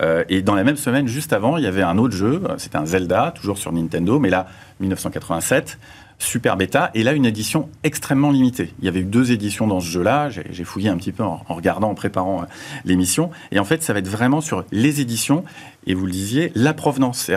Euh, 0.00 0.24
et 0.28 0.42
dans 0.42 0.54
la 0.54 0.64
même 0.64 0.76
semaine, 0.76 1.08
juste 1.08 1.32
avant, 1.32 1.56
il 1.56 1.64
y 1.64 1.66
avait 1.66 1.82
un 1.82 1.98
autre 1.98 2.14
jeu, 2.14 2.42
c'était 2.58 2.76
un 2.76 2.86
Zelda, 2.86 3.32
toujours 3.34 3.58
sur 3.58 3.72
Nintendo, 3.72 4.18
mais 4.18 4.30
là, 4.30 4.46
1987, 4.80 5.78
super 6.18 6.56
bêta, 6.56 6.90
et 6.94 7.02
là, 7.02 7.12
une 7.12 7.26
édition 7.26 7.68
extrêmement 7.82 8.30
limitée. 8.30 8.72
Il 8.78 8.84
y 8.84 8.88
avait 8.88 9.00
eu 9.00 9.04
deux 9.04 9.32
éditions 9.32 9.66
dans 9.66 9.80
ce 9.80 9.86
jeu-là, 9.86 10.28
j'ai 10.30 10.64
fouillé 10.64 10.88
un 10.88 10.96
petit 10.96 11.12
peu 11.12 11.24
en, 11.24 11.42
regardant, 11.48 11.90
en 11.90 11.94
préparant 11.94 12.42
euh, 12.42 12.46
l'émission, 12.84 13.30
et 13.50 13.58
en 13.58 13.64
fait, 13.64 13.82
ça 13.82 13.92
va 13.92 13.98
être 13.98 14.08
vraiment 14.08 14.40
sur 14.40 14.64
les 14.70 15.00
éditions, 15.00 15.44
et 15.86 15.94
vous 15.94 16.06
le 16.06 16.12
disiez, 16.12 16.52
la 16.54 16.74
provenance. 16.74 17.30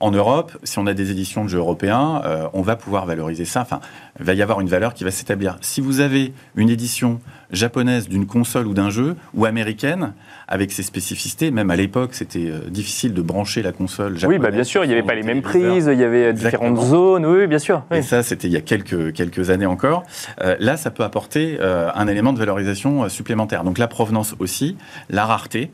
En 0.00 0.12
Europe, 0.12 0.56
si 0.62 0.78
on 0.78 0.86
a 0.86 0.94
des 0.94 1.10
éditions 1.10 1.44
de 1.44 1.48
jeux 1.48 1.58
européens, 1.58 2.22
euh, 2.24 2.46
on 2.52 2.62
va 2.62 2.76
pouvoir 2.76 3.04
valoriser 3.04 3.44
ça. 3.44 3.62
Enfin, 3.62 3.80
il 4.20 4.24
va 4.24 4.34
y 4.34 4.42
avoir 4.42 4.60
une 4.60 4.68
valeur 4.68 4.94
qui 4.94 5.02
va 5.02 5.10
s'établir. 5.10 5.58
Si 5.60 5.80
vous 5.80 5.98
avez 5.98 6.32
une 6.54 6.70
édition 6.70 7.18
japonaise 7.50 8.08
d'une 8.08 8.26
console 8.26 8.68
ou 8.68 8.74
d'un 8.74 8.90
jeu, 8.90 9.16
ou 9.34 9.44
américaine, 9.44 10.12
avec 10.46 10.70
ses 10.70 10.84
spécificités, 10.84 11.50
même 11.50 11.70
à 11.70 11.76
l'époque, 11.76 12.10
c'était 12.14 12.48
euh, 12.48 12.60
difficile 12.68 13.12
de 13.12 13.22
brancher 13.22 13.60
la 13.60 13.72
console 13.72 14.16
japonaise. 14.16 14.38
Oui, 14.38 14.42
bah 14.42 14.52
bien 14.52 14.62
sûr, 14.62 14.84
il 14.84 14.86
n'y 14.86 14.92
avait 14.92 15.02
pas 15.02 15.16
les 15.16 15.24
mêmes 15.24 15.42
prises, 15.42 15.90
il 15.92 15.98
y 15.98 16.04
avait 16.04 16.32
différentes 16.32 16.80
zones, 16.80 17.26
oui, 17.26 17.48
bien 17.48 17.58
sûr. 17.58 17.82
Et 17.90 18.02
ça, 18.02 18.22
c'était 18.22 18.46
il 18.46 18.52
y 18.52 18.56
a 18.56 18.60
quelques, 18.60 19.12
quelques 19.12 19.50
années 19.50 19.66
encore. 19.66 20.04
Euh, 20.40 20.54
là, 20.60 20.76
ça 20.76 20.92
peut 20.92 21.02
apporter 21.02 21.58
un 21.60 22.06
élément 22.06 22.32
de 22.32 22.38
valorisation 22.38 23.08
supplémentaire. 23.08 23.64
Donc 23.64 23.78
la 23.78 23.88
provenance 23.88 24.34
aussi, 24.38 24.76
la 25.10 25.26
rareté, 25.26 25.70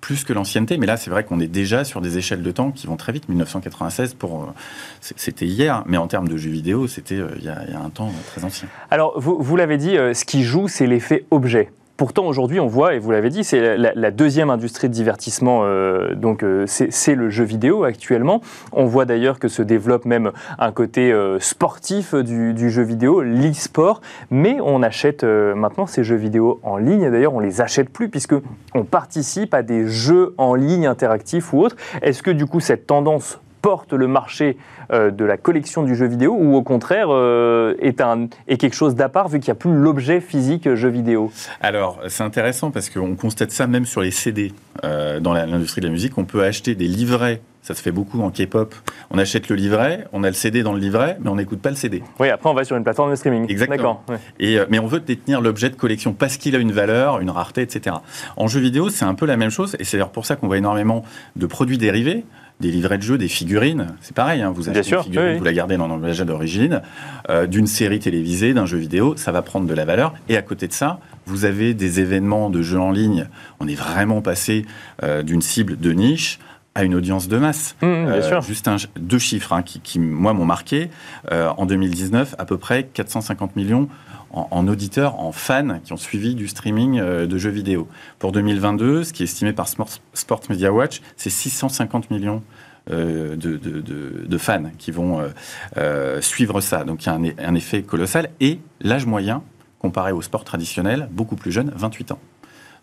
plus 0.00 0.24
que 0.24 0.32
l'ancienneté. 0.32 0.78
Mais 0.78 0.86
là, 0.86 0.96
c'est 0.96 1.10
vrai 1.10 1.24
qu'on 1.24 1.40
est 1.40 1.48
déjà 1.48 1.84
sur 1.84 2.00
des 2.00 2.18
échelles 2.18 2.42
de 2.42 2.50
temps 2.50 2.70
qui 2.70 2.86
vont 2.86 2.96
très 2.96 3.12
vite. 3.12 3.28
1996, 3.28 4.14
pour, 4.14 4.42
euh, 4.42 4.46
c'était 5.00 5.46
hier, 5.46 5.82
mais 5.86 5.96
en 5.96 6.06
termes 6.06 6.28
de 6.28 6.36
jeux 6.36 6.50
vidéo, 6.50 6.86
c'était 6.86 7.16
euh, 7.16 7.30
il, 7.38 7.44
y 7.44 7.48
a 7.48 7.80
un 7.80 7.90
temps 7.90 8.12
très 8.26 8.44
ancien. 8.44 8.68
Alors, 8.90 9.18
vous, 9.20 9.38
vous 9.40 9.56
l'avez 9.56 9.76
dit, 9.76 9.96
euh, 9.96 10.14
ce 10.14 10.24
qui 10.24 10.42
joue, 10.42 10.68
c'est 10.68 10.86
l'effet 10.86 11.24
objet. 11.30 11.70
Pourtant, 11.98 12.26
aujourd'hui, 12.26 12.60
on 12.60 12.68
voit, 12.68 12.94
et 12.94 13.00
vous 13.00 13.10
l'avez 13.10 13.28
dit, 13.28 13.42
c'est 13.42 13.76
la, 13.76 14.10
deuxième 14.12 14.50
industrie 14.50 14.88
de 14.88 14.94
divertissement, 14.94 15.62
euh, 15.64 16.14
donc 16.14 16.44
euh, 16.44 16.64
c'est 16.68 17.14
le 17.16 17.28
jeu 17.28 17.42
vidéo 17.42 17.82
actuellement. 17.82 18.40
On 18.70 18.84
voit 18.84 19.04
d'ailleurs 19.04 19.40
que 19.40 19.48
se 19.48 19.62
développe 19.62 20.04
même 20.04 20.30
un 20.60 20.70
côté 20.70 21.10
euh, 21.12 21.40
sportif 21.40 22.14
du, 22.14 22.70
jeu 22.70 22.82
vidéo, 22.84 23.20
l'e-sport, 23.22 24.00
mais 24.30 24.58
on 24.62 24.80
achète 24.84 25.24
maintenant 25.24 25.88
ces 25.88 26.04
jeux 26.04 26.14
vidéo 26.14 26.60
en 26.62 26.76
ligne. 26.76 27.10
D'ailleurs, 27.10 27.34
on 27.34 27.40
les 27.40 27.60
achète 27.60 27.90
plus 27.90 28.08
puisque 28.08 28.34
on 28.76 28.84
participe 28.84 29.52
à 29.52 29.64
des 29.64 29.88
jeux 29.88 30.34
en 30.38 30.54
ligne 30.54 30.86
interactifs 30.86 31.52
ou 31.52 31.62
autres. 31.62 31.74
Est-ce 32.02 32.22
que 32.22 32.30
du 32.30 32.46
coup 32.46 32.60
cette 32.60 32.86
tendance 32.86 33.40
porte 33.60 33.92
le 33.92 34.06
marché 34.06 34.56
euh, 34.92 35.10
de 35.10 35.24
la 35.24 35.36
collection 35.36 35.82
du 35.82 35.94
jeu 35.94 36.06
vidéo 36.06 36.36
ou 36.38 36.56
au 36.56 36.62
contraire 36.62 37.08
euh, 37.10 37.74
est, 37.80 38.00
un, 38.00 38.28
est 38.46 38.56
quelque 38.56 38.76
chose 38.76 38.94
d'à 38.94 39.08
part 39.08 39.28
vu 39.28 39.40
qu'il 39.40 39.48
n'y 39.48 39.58
a 39.58 39.60
plus 39.60 39.74
l'objet 39.74 40.20
physique 40.20 40.74
jeu 40.74 40.88
vidéo? 40.88 41.30
Alors 41.60 42.00
c'est 42.08 42.22
intéressant 42.22 42.70
parce 42.70 42.90
qu'on 42.90 43.16
constate 43.16 43.50
ça 43.50 43.66
même 43.66 43.86
sur 43.86 44.00
les 44.00 44.10
CD 44.10 44.52
euh, 44.84 45.20
dans 45.20 45.32
l'industrie 45.32 45.80
de 45.80 45.86
la 45.86 45.92
musique. 45.92 46.16
On 46.18 46.24
peut 46.24 46.44
acheter 46.44 46.74
des 46.74 46.88
livrets 46.88 47.40
ça 47.68 47.74
se 47.74 47.82
fait 47.82 47.92
beaucoup 47.92 48.22
en 48.22 48.30
K-pop. 48.30 48.74
On 49.10 49.18
achète 49.18 49.50
le 49.50 49.56
livret, 49.56 50.06
on 50.14 50.24
a 50.24 50.28
le 50.28 50.34
CD 50.34 50.62
dans 50.62 50.72
le 50.72 50.78
livret, 50.78 51.18
mais 51.20 51.28
on 51.28 51.36
n'écoute 51.36 51.60
pas 51.60 51.68
le 51.68 51.76
CD. 51.76 52.02
Oui, 52.18 52.30
après 52.30 52.48
on 52.48 52.54
va 52.54 52.64
sur 52.64 52.78
une 52.78 52.82
plateforme 52.82 53.10
de 53.10 53.14
streaming. 53.14 53.44
Exactement. 53.50 54.02
Et, 54.40 54.58
mais 54.70 54.78
on 54.78 54.86
veut 54.86 55.00
détenir 55.00 55.42
l'objet 55.42 55.68
de 55.68 55.74
collection 55.74 56.14
parce 56.14 56.38
qu'il 56.38 56.56
a 56.56 56.60
une 56.60 56.72
valeur, 56.72 57.20
une 57.20 57.28
rareté, 57.28 57.60
etc. 57.60 57.96
En 58.38 58.46
jeu 58.46 58.60
vidéo, 58.60 58.88
c'est 58.88 59.04
un 59.04 59.14
peu 59.14 59.26
la 59.26 59.36
même 59.36 59.50
chose, 59.50 59.76
et 59.78 59.84
c'est 59.84 59.98
d'ailleurs 59.98 60.12
pour 60.12 60.24
ça 60.24 60.36
qu'on 60.36 60.46
voit 60.46 60.56
énormément 60.56 61.04
de 61.36 61.44
produits 61.44 61.76
dérivés 61.76 62.24
des 62.60 62.70
livrets 62.70 62.98
de 62.98 63.02
jeux, 63.02 63.18
des 63.18 63.28
figurines. 63.28 63.88
C'est 64.00 64.14
pareil, 64.14 64.42
hein, 64.42 64.52
vous 64.54 64.68
achetez 64.68 64.94
une 64.94 65.02
figurine, 65.02 65.38
vous 65.38 65.44
la 65.44 65.52
gardez 65.52 65.76
dans 65.76 65.86
l'emballage 65.86 66.20
d'origine, 66.20 66.82
euh, 67.30 67.46
d'une 67.46 67.66
série 67.66 68.00
télévisée, 68.00 68.52
d'un 68.52 68.66
jeu 68.66 68.78
vidéo, 68.78 69.14
ça 69.16 69.32
va 69.32 69.42
prendre 69.42 69.66
de 69.66 69.74
la 69.74 69.84
valeur. 69.84 70.14
Et 70.28 70.36
à 70.36 70.42
côté 70.42 70.66
de 70.66 70.72
ça, 70.72 70.98
vous 71.26 71.44
avez 71.44 71.74
des 71.74 72.00
événements 72.00 72.50
de 72.50 72.62
jeux 72.62 72.80
en 72.80 72.90
ligne. 72.90 73.28
On 73.60 73.68
est 73.68 73.74
vraiment 73.74 74.22
passé 74.22 74.66
euh, 75.02 75.22
d'une 75.22 75.42
cible 75.42 75.78
de 75.78 75.92
niche 75.92 76.38
à 76.74 76.84
une 76.84 76.94
audience 76.94 77.28
de 77.28 77.38
masse. 77.38 77.76
Mmh, 77.82 77.86
mmh, 77.86 78.04
bien 78.06 78.12
euh, 78.14 78.22
sûr. 78.22 78.42
Juste 78.42 78.70
deux 78.98 79.18
chiffres 79.18 79.52
hein, 79.52 79.62
qui, 79.62 79.80
qui, 79.80 79.98
moi, 79.98 80.32
m'ont 80.32 80.44
marqué. 80.44 80.90
en 81.30 81.66
2019, 81.66 82.34
à 82.38 82.44
peu 82.44 82.56
près 82.56 82.84
450 82.84 83.56
millions 83.56 83.88
en, 84.30 84.68
auditeurs, 84.68 85.20
en 85.20 85.32
fans 85.32 85.80
qui 85.84 85.92
ont 85.92 85.98
suivi 85.98 86.34
du 86.34 86.48
streaming 86.48 86.98
euh, 86.98 87.26
de 87.26 87.38
jeux 87.38 87.50
vidéo. 87.50 87.88
Pour 88.18 88.32
2022, 88.32 89.04
ce 89.04 89.12
qui 89.12 89.22
est 89.22 89.24
estimé 89.24 89.52
par 89.52 89.68
Sport 89.68 90.40
Media 90.50 90.72
Watch, 90.72 91.00
c'est 91.16 91.30
650 91.30 92.10
millions 92.10 92.42
de, 92.90 93.34
de, 93.36 94.38
fans 94.38 94.70
qui 94.78 94.92
vont 94.92 95.20
suivre 96.22 96.62
ça. 96.62 96.84
Donc 96.84 97.04
il 97.04 97.06
y 97.06 97.10
a 97.10 97.14
un, 97.16 97.50
un 97.50 97.54
effet 97.54 97.82
colossal. 97.82 98.30
Et 98.40 98.60
l'âge 98.80 99.04
moyen, 99.04 99.42
comparé 99.78 100.12
au 100.12 100.22
sport 100.22 100.42
traditionnel, 100.42 101.06
beaucoup 101.12 101.36
plus 101.36 101.52
jeune, 101.52 101.70
28 101.76 102.12
ans. 102.12 102.18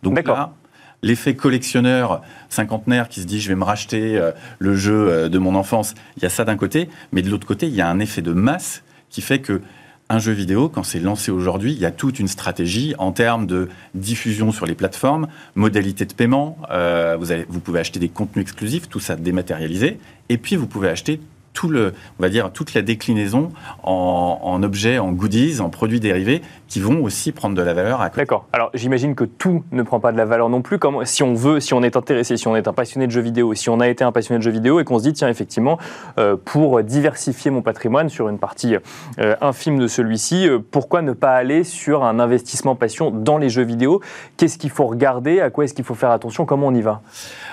Donc 0.04 0.24
là, 0.28 0.54
l'effet 1.02 1.36
collectionneur 1.36 2.22
cinquantenaire 2.50 3.10
qui 3.10 3.22
se 3.22 3.26
dit 3.26 3.42
je 3.42 3.50
vais 3.50 3.56
me 3.56 3.64
racheter 3.64 4.22
le 4.60 4.76
jeu 4.76 5.28
de 5.28 5.38
mon 5.40 5.56
enfance, 5.56 5.96
il 6.18 6.24
y 6.24 6.28
a 6.28 6.30
ça 6.30 6.46
d'un 6.46 6.56
côté, 6.56 6.88
mais 7.12 7.24
de 7.24 7.32
l'autre 7.32 7.48
côté, 7.48 7.66
il 7.66 7.74
y 7.74 7.82
a 7.82 7.90
un 7.90 7.98
effet 7.98 8.22
de 8.22 8.32
masse 8.32 8.84
qui 9.10 9.22
fait 9.22 9.40
que 9.40 9.62
un 10.10 10.20
jeu 10.20 10.34
vidéo, 10.34 10.70
quand 10.70 10.84
c'est 10.84 11.00
lancé 11.00 11.32
aujourd'hui, 11.32 11.74
il 11.74 11.80
y 11.80 11.86
a 11.86 11.92
toute 11.92 12.20
une 12.20 12.28
stratégie 12.28 12.94
en 13.00 13.12
termes 13.12 13.48
de 13.48 13.70
diffusion 13.96 14.52
sur 14.52 14.66
les 14.66 14.76
plateformes, 14.76 15.28
modalité 15.56 16.06
de 16.06 16.14
paiement. 16.14 16.58
Euh, 16.70 17.18
vous, 17.50 17.60
pouvez 17.60 17.80
acheter 17.80 18.00
des 18.00 18.10
contenus 18.10 18.44
exclusifs, 18.44 18.88
tout 18.88 19.00
ça 19.00 19.16
dématérialisé. 19.16 19.98
Et 20.30 20.38
puis, 20.38 20.56
vous 20.56 20.68
pouvez 20.68 20.90
acheter 20.90 21.20
tout 21.54 21.70
le, 21.70 21.94
va 22.20 22.30
dire, 22.30 22.52
toute 22.52 22.74
la 22.76 22.84
déclinaison 22.84 23.52
en, 23.82 24.62
objets, 24.62 25.00
en 25.00 25.12
goodies, 25.12 25.60
en 25.62 25.70
produits 25.70 26.00
dérivés 26.02 26.42
qui 26.68 26.80
vont 26.80 27.04
aussi 27.04 27.32
prendre 27.32 27.56
de 27.56 27.62
la 27.62 27.74
valeur 27.74 28.02
à 28.02 28.10
D'accord. 28.10 28.48
Alors 28.54 28.70
j'imagine 28.74 29.16
que 29.16 29.24
tout 29.24 29.64
ne 29.72 29.84
prend 29.84 30.00
pas 30.00 30.12
de 30.12 30.18
la 30.18 30.26
valeur 30.26 30.50
non 30.50 30.62
plus. 30.62 30.80
Comme, 30.80 31.06
si 31.06 31.24
on 31.24 31.34
veut, 31.34 31.60
si 31.60 31.74
on 31.74 31.84
est 31.84 31.96
intéressé, 31.96 32.38
si 32.38 32.48
on 32.48 32.56
est 32.56 32.68
un 32.68 32.74
passionné 32.74 33.08
de 33.08 33.12
jeux 33.12 33.22
vidéo, 33.22 33.54
si 33.54 33.70
on 33.70 33.80
a 33.80 33.88
été 33.88 34.04
un 34.04 34.12
passionné 34.12 34.40
de 34.40 34.44
jeux 34.44 34.52
vidéo 34.52 34.80
et 34.80 34.84
qu'on 34.84 35.00
se 35.00 35.04
dit, 35.04 35.14
tiens, 35.14 35.30
effectivement, 35.30 35.78
euh, 36.18 36.38
pour 36.44 36.82
diversifier 36.84 37.52
mon 37.52 37.62
patrimoine 37.62 38.10
sur 38.10 38.30
une 38.30 38.40
partie 38.40 38.76
euh, 39.20 39.36
infime 39.42 39.80
de 39.80 39.88
celui-ci, 39.88 40.48
euh, 40.48 40.60
pourquoi 40.60 41.02
ne 41.02 41.14
pas 41.14 41.34
aller 41.34 41.64
sur 41.64 42.04
un 42.04 42.20
investissement 42.20 42.76
passion 42.76 43.12
dans 43.12 43.38
les 43.38 43.50
jeux 43.50 43.64
vidéo? 43.64 44.02
Qu'est-ce 44.38 44.58
qu'il 44.58 44.70
faut 44.70 44.86
regarder? 44.86 45.42
À 45.42 45.50
quoi 45.50 45.66
est-ce 45.66 45.74
qu'il 45.74 45.86
faut 45.86 45.96
faire 45.96 46.12
attention? 46.12 46.46
Comment 46.46 46.68
on 46.68 46.74
y 46.74 46.82
va? 46.82 47.02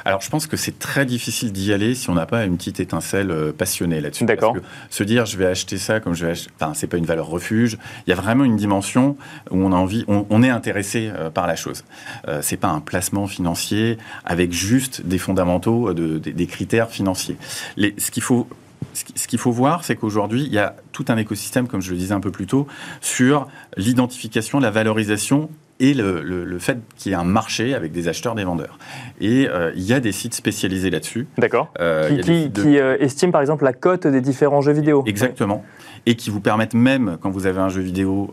Alors 0.05 0.21
je 0.21 0.31
pense 0.31 0.47
que 0.47 0.57
c'est 0.57 0.79
très 0.79 1.05
difficile 1.07 1.53
d'y 1.53 1.73
aller 1.73 1.95
si 1.95 2.11
on 2.11 2.15
n'a 2.15 2.27
pas 2.27 2.45
une 2.45 2.57
petite 2.57 2.81
étincelle 2.81 3.53
passionnée 3.57 4.01
là-dessus. 4.01 4.25
D'accord. 4.25 4.57
Se 4.91 5.05
dire 5.05 5.27
je 5.27 5.37
vais 5.37 5.47
acheter 5.47 5.79
ça 5.79 6.01
comme 6.01 6.15
je 6.15 6.25
vais 6.25 6.33
acheter. 6.33 6.51
Enfin, 6.61 6.73
c'est 6.75 6.87
pas 6.87 6.97
une 6.97 7.07
valeur 7.07 7.27
refuge. 7.27 7.79
Il 8.07 8.11
y 8.11 8.13
a 8.13 8.17
vraiment 8.17 8.45
une 8.45 8.57
dimension 8.57 9.02
où 9.51 9.63
on 9.65 9.73
a 9.73 9.77
envie, 9.77 10.05
on, 10.09 10.43
est 10.43 10.51
intéressé 10.51 11.11
euh, 11.13 11.31
par 11.31 11.47
la 11.47 11.57
chose. 11.57 11.85
Euh, 12.29 12.41
c'est 12.43 12.57
pas 12.57 12.69
un 12.69 12.81
placement 12.81 13.27
financier 13.27 13.99
avec 14.25 14.53
juste 14.53 15.05
des 15.07 15.19
fondamentaux, 15.19 15.91
euh, 15.91 15.95
de, 15.95 16.19
des, 16.19 16.47
critères 16.47 16.91
financiers. 16.91 17.37
Les, 17.77 17.95
ce 17.99 18.11
qu'il 18.11 18.23
faut 18.23 18.47
ce 18.95 19.27
qu'il 19.27 19.39
faut 19.39 19.53
voir, 19.53 19.85
c'est 19.85 19.97
qu'aujourd'hui, 19.97 20.43
il 20.43 20.53
y 20.53 20.59
a 20.59 20.75
tout 20.91 21.05
un 21.09 21.17
écosystème, 21.17 21.67
comme 21.67 21.81
je 21.81 21.93
le 21.93 21.97
disais 21.97 22.13
un 22.13 22.21
peu 22.21 22.31
plus 22.31 22.47
tôt, 22.47 22.67
sur 23.01 23.49
l'identification, 23.77 24.61
la 24.61 24.71
valorisation 24.71 25.49
et 25.83 25.95
le, 25.95 26.59
fait 26.59 26.79
qu'il 26.97 27.11
y 27.11 27.15
ait 27.15 27.19
un 27.19 27.25
marché 27.25 27.75
avec 27.75 27.91
des 27.93 28.07
acheteurs, 28.07 28.35
des 28.35 28.45
vendeurs. 28.45 28.79
Et 29.21 29.49
euh, 29.49 29.73
il 29.75 29.83
y 29.83 29.93
a 29.93 30.01
des 30.01 30.13
sites 30.13 30.35
spécialisés 30.35 30.91
là-dessus. 30.91 31.27
D'accord. 31.39 31.73
Euh, 31.81 32.21
qui, 32.21 32.79
euh, 32.79 32.97
estiment 33.01 33.33
par 33.33 33.41
exemple 33.41 33.65
la 33.65 33.73
cote 33.73 34.07
des 34.07 34.21
différents 34.21 34.61
jeux 34.61 34.73
vidéo. 34.73 35.03
Exactement. 35.07 35.65
Et 36.07 36.17
qui 36.17 36.31
vous 36.31 36.41
permettent 36.41 36.75
même, 36.75 37.17
quand 37.21 37.31
vous 37.31 37.47
avez 37.47 37.61
un 37.61 37.69
jeu 37.69 37.81
vidéo 37.81 38.33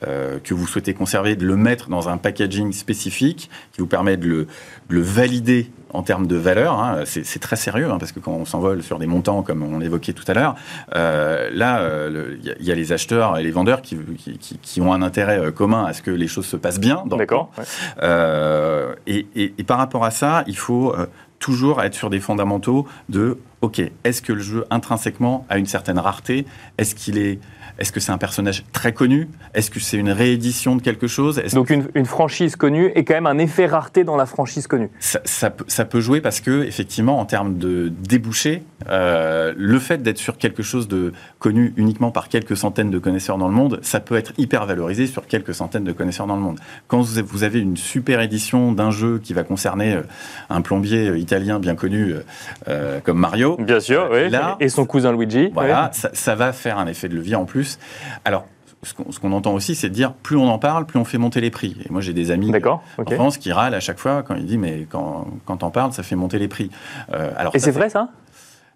que 0.00 0.54
vous 0.54 0.66
souhaitez 0.66 0.94
conserver, 0.94 1.36
de 1.36 1.46
le 1.46 1.56
mettre 1.56 1.88
dans 1.88 2.08
un 2.08 2.16
packaging 2.16 2.72
spécifique, 2.72 3.50
qui 3.72 3.80
vous 3.80 3.86
permet 3.86 4.16
de 4.16 4.26
le, 4.26 4.46
le 4.88 5.00
valider 5.00 5.70
en 5.96 6.02
termes 6.02 6.26
de 6.26 6.36
valeur. 6.36 6.74
Hein, 6.74 7.04
c'est 7.04 7.38
très 7.38 7.56
sérieux, 7.56 7.90
hein, 7.90 7.98
parce 7.98 8.12
que 8.12 8.20
quand 8.20 8.32
on 8.32 8.44
s'envole 8.44 8.82
sur 8.82 8.98
des 8.98 9.06
montants, 9.06 9.42
comme 9.42 9.62
on 9.62 9.80
évoquait 9.80 10.12
tout 10.12 10.24
à 10.28 10.34
l'heure, 10.34 10.54
euh, 10.94 11.48
là, 11.52 11.80
il 11.80 12.16
euh, 12.16 12.36
y, 12.60 12.70
a 12.70 12.74
les 12.74 12.92
acheteurs 12.92 13.38
et 13.38 13.42
les 13.42 13.50
vendeurs 13.50 13.82
qui, 13.82 13.98
qui, 14.62 14.80
ont 14.80 14.92
un 14.92 15.02
intérêt 15.02 15.38
euh, 15.38 15.50
commun 15.50 15.84
à 15.84 15.92
ce 15.92 16.02
que 16.02 16.10
les 16.10 16.28
choses 16.28 16.46
se 16.46 16.56
passent 16.56 16.80
bien. 16.80 17.04
D'accord. 17.06 17.50
et, 19.06 19.26
et, 19.36 19.64
par 19.64 19.78
rapport 19.78 20.04
à 20.04 20.10
ça, 20.10 20.44
il 20.46 20.56
faut 20.56 20.94
toujours 21.38 21.82
être 21.82 21.94
sur 21.94 22.10
des 22.10 22.20
fondamentaux 22.20 22.86
de, 23.08 23.38
OK, 23.60 23.80
est-ce 24.04 24.22
que 24.22 24.32
le 24.32 24.42
jeu 24.42 24.64
intrinsèquement 24.70 25.46
a 25.48 25.58
une 25.58 25.66
certaine 25.66 25.98
rareté? 25.98 26.46
Est-ce 26.78 26.94
qu'il 26.94 27.18
est 27.18 27.40
est-ce 27.78 27.92
que 27.92 28.00
c'est 28.00 28.12
un 28.12 28.18
personnage 28.18 28.64
très 28.72 28.92
connu? 28.92 29.28
Est-ce 29.54 29.70
que 29.70 29.80
c'est 29.80 29.98
une 29.98 30.10
réédition 30.10 30.76
de 30.76 30.82
quelque 30.82 31.06
chose? 31.06 31.42
Donc 31.52 31.70
une, 31.70 32.06
franchise 32.06 32.56
connue 32.56 32.92
et 32.94 33.04
quand 33.04 33.14
même 33.14 33.26
un 33.26 33.38
effet 33.38 33.66
rareté 33.66 34.04
dans 34.04 34.16
la 34.16 34.26
franchise 34.26 34.66
connue. 34.66 34.88
Ça, 35.00 35.50
peut 35.50 36.00
jouer 36.00 36.20
parce 36.20 36.40
que 36.40 36.64
effectivement, 36.64 37.18
en 37.18 37.26
termes 37.26 37.58
de 37.58 37.88
débouchés, 37.88 38.62
euh, 38.88 39.52
le 39.56 39.78
fait 39.78 40.02
d'être 40.02 40.18
sur 40.18 40.38
quelque 40.38 40.62
chose 40.62 40.88
de 40.88 41.12
connu 41.38 41.74
uniquement 41.76 42.10
par 42.10 42.28
quelques 42.28 42.56
centaines 42.56 42.90
de 42.90 42.98
connaisseurs 42.98 43.38
dans 43.38 43.48
le 43.48 43.54
monde, 43.54 43.80
ça 43.82 44.00
peut 44.00 44.16
être 44.16 44.32
hyper 44.38 44.66
valorisé 44.66 45.06
sur 45.06 45.26
quelques 45.26 45.54
centaines 45.54 45.84
de 45.84 45.92
connaisseurs 45.92 46.26
dans 46.26 46.36
le 46.36 46.42
monde. 46.42 46.58
Quand 46.86 47.00
vous 47.00 47.44
avez 47.44 47.60
une 47.60 47.76
super 47.76 48.20
édition 48.20 48.72
d'un 48.72 48.90
jeu 48.90 49.20
qui 49.22 49.34
va 49.34 49.42
concerner 49.42 49.94
euh, 49.94 50.02
un 50.48 50.60
plombier 50.60 51.08
euh, 51.08 51.18
italien 51.18 51.58
bien 51.58 51.74
connu 51.74 52.14
comme 53.04 53.18
Mario, 53.18 53.56
bien 53.58 53.80
sûr, 53.80 54.08
oui, 54.12 54.30
et 54.60 54.68
son 54.68 54.86
cousin 54.86 55.12
Luigi, 55.12 55.50
voilà, 55.52 55.90
ça 55.92 56.34
va 56.34 56.52
faire 56.52 56.78
un 56.78 56.86
effet 56.86 57.08
de 57.08 57.14
levier 57.14 57.34
en 57.34 57.44
plus 57.44 57.65
alors, 58.24 58.46
ce 58.82 59.18
qu'on 59.18 59.32
entend 59.32 59.52
aussi, 59.54 59.74
c'est 59.74 59.88
de 59.88 59.94
dire 59.94 60.12
plus 60.12 60.36
on 60.36 60.48
en 60.48 60.58
parle, 60.58 60.86
plus 60.86 60.98
on 60.98 61.04
fait 61.04 61.18
monter 61.18 61.40
les 61.40 61.50
prix. 61.50 61.76
Et 61.84 61.92
moi, 61.92 62.00
j'ai 62.00 62.12
des 62.12 62.30
amis 62.30 62.52
en 62.64 63.04
France 63.10 63.38
qui 63.38 63.52
râlent 63.52 63.74
à 63.74 63.80
chaque 63.80 63.98
fois 63.98 64.22
quand 64.22 64.34
ils 64.34 64.46
disent 64.46 64.58
mais 64.58 64.86
quand, 64.88 65.26
quand 65.44 65.62
on 65.62 65.70
parle, 65.70 65.92
ça 65.92 66.02
fait 66.02 66.16
monter 66.16 66.38
les 66.38 66.48
prix. 66.48 66.70
Euh, 67.12 67.32
alors, 67.36 67.54
Et 67.54 67.58
c'est 67.58 67.70
vrai 67.70 67.90
ça? 67.90 68.08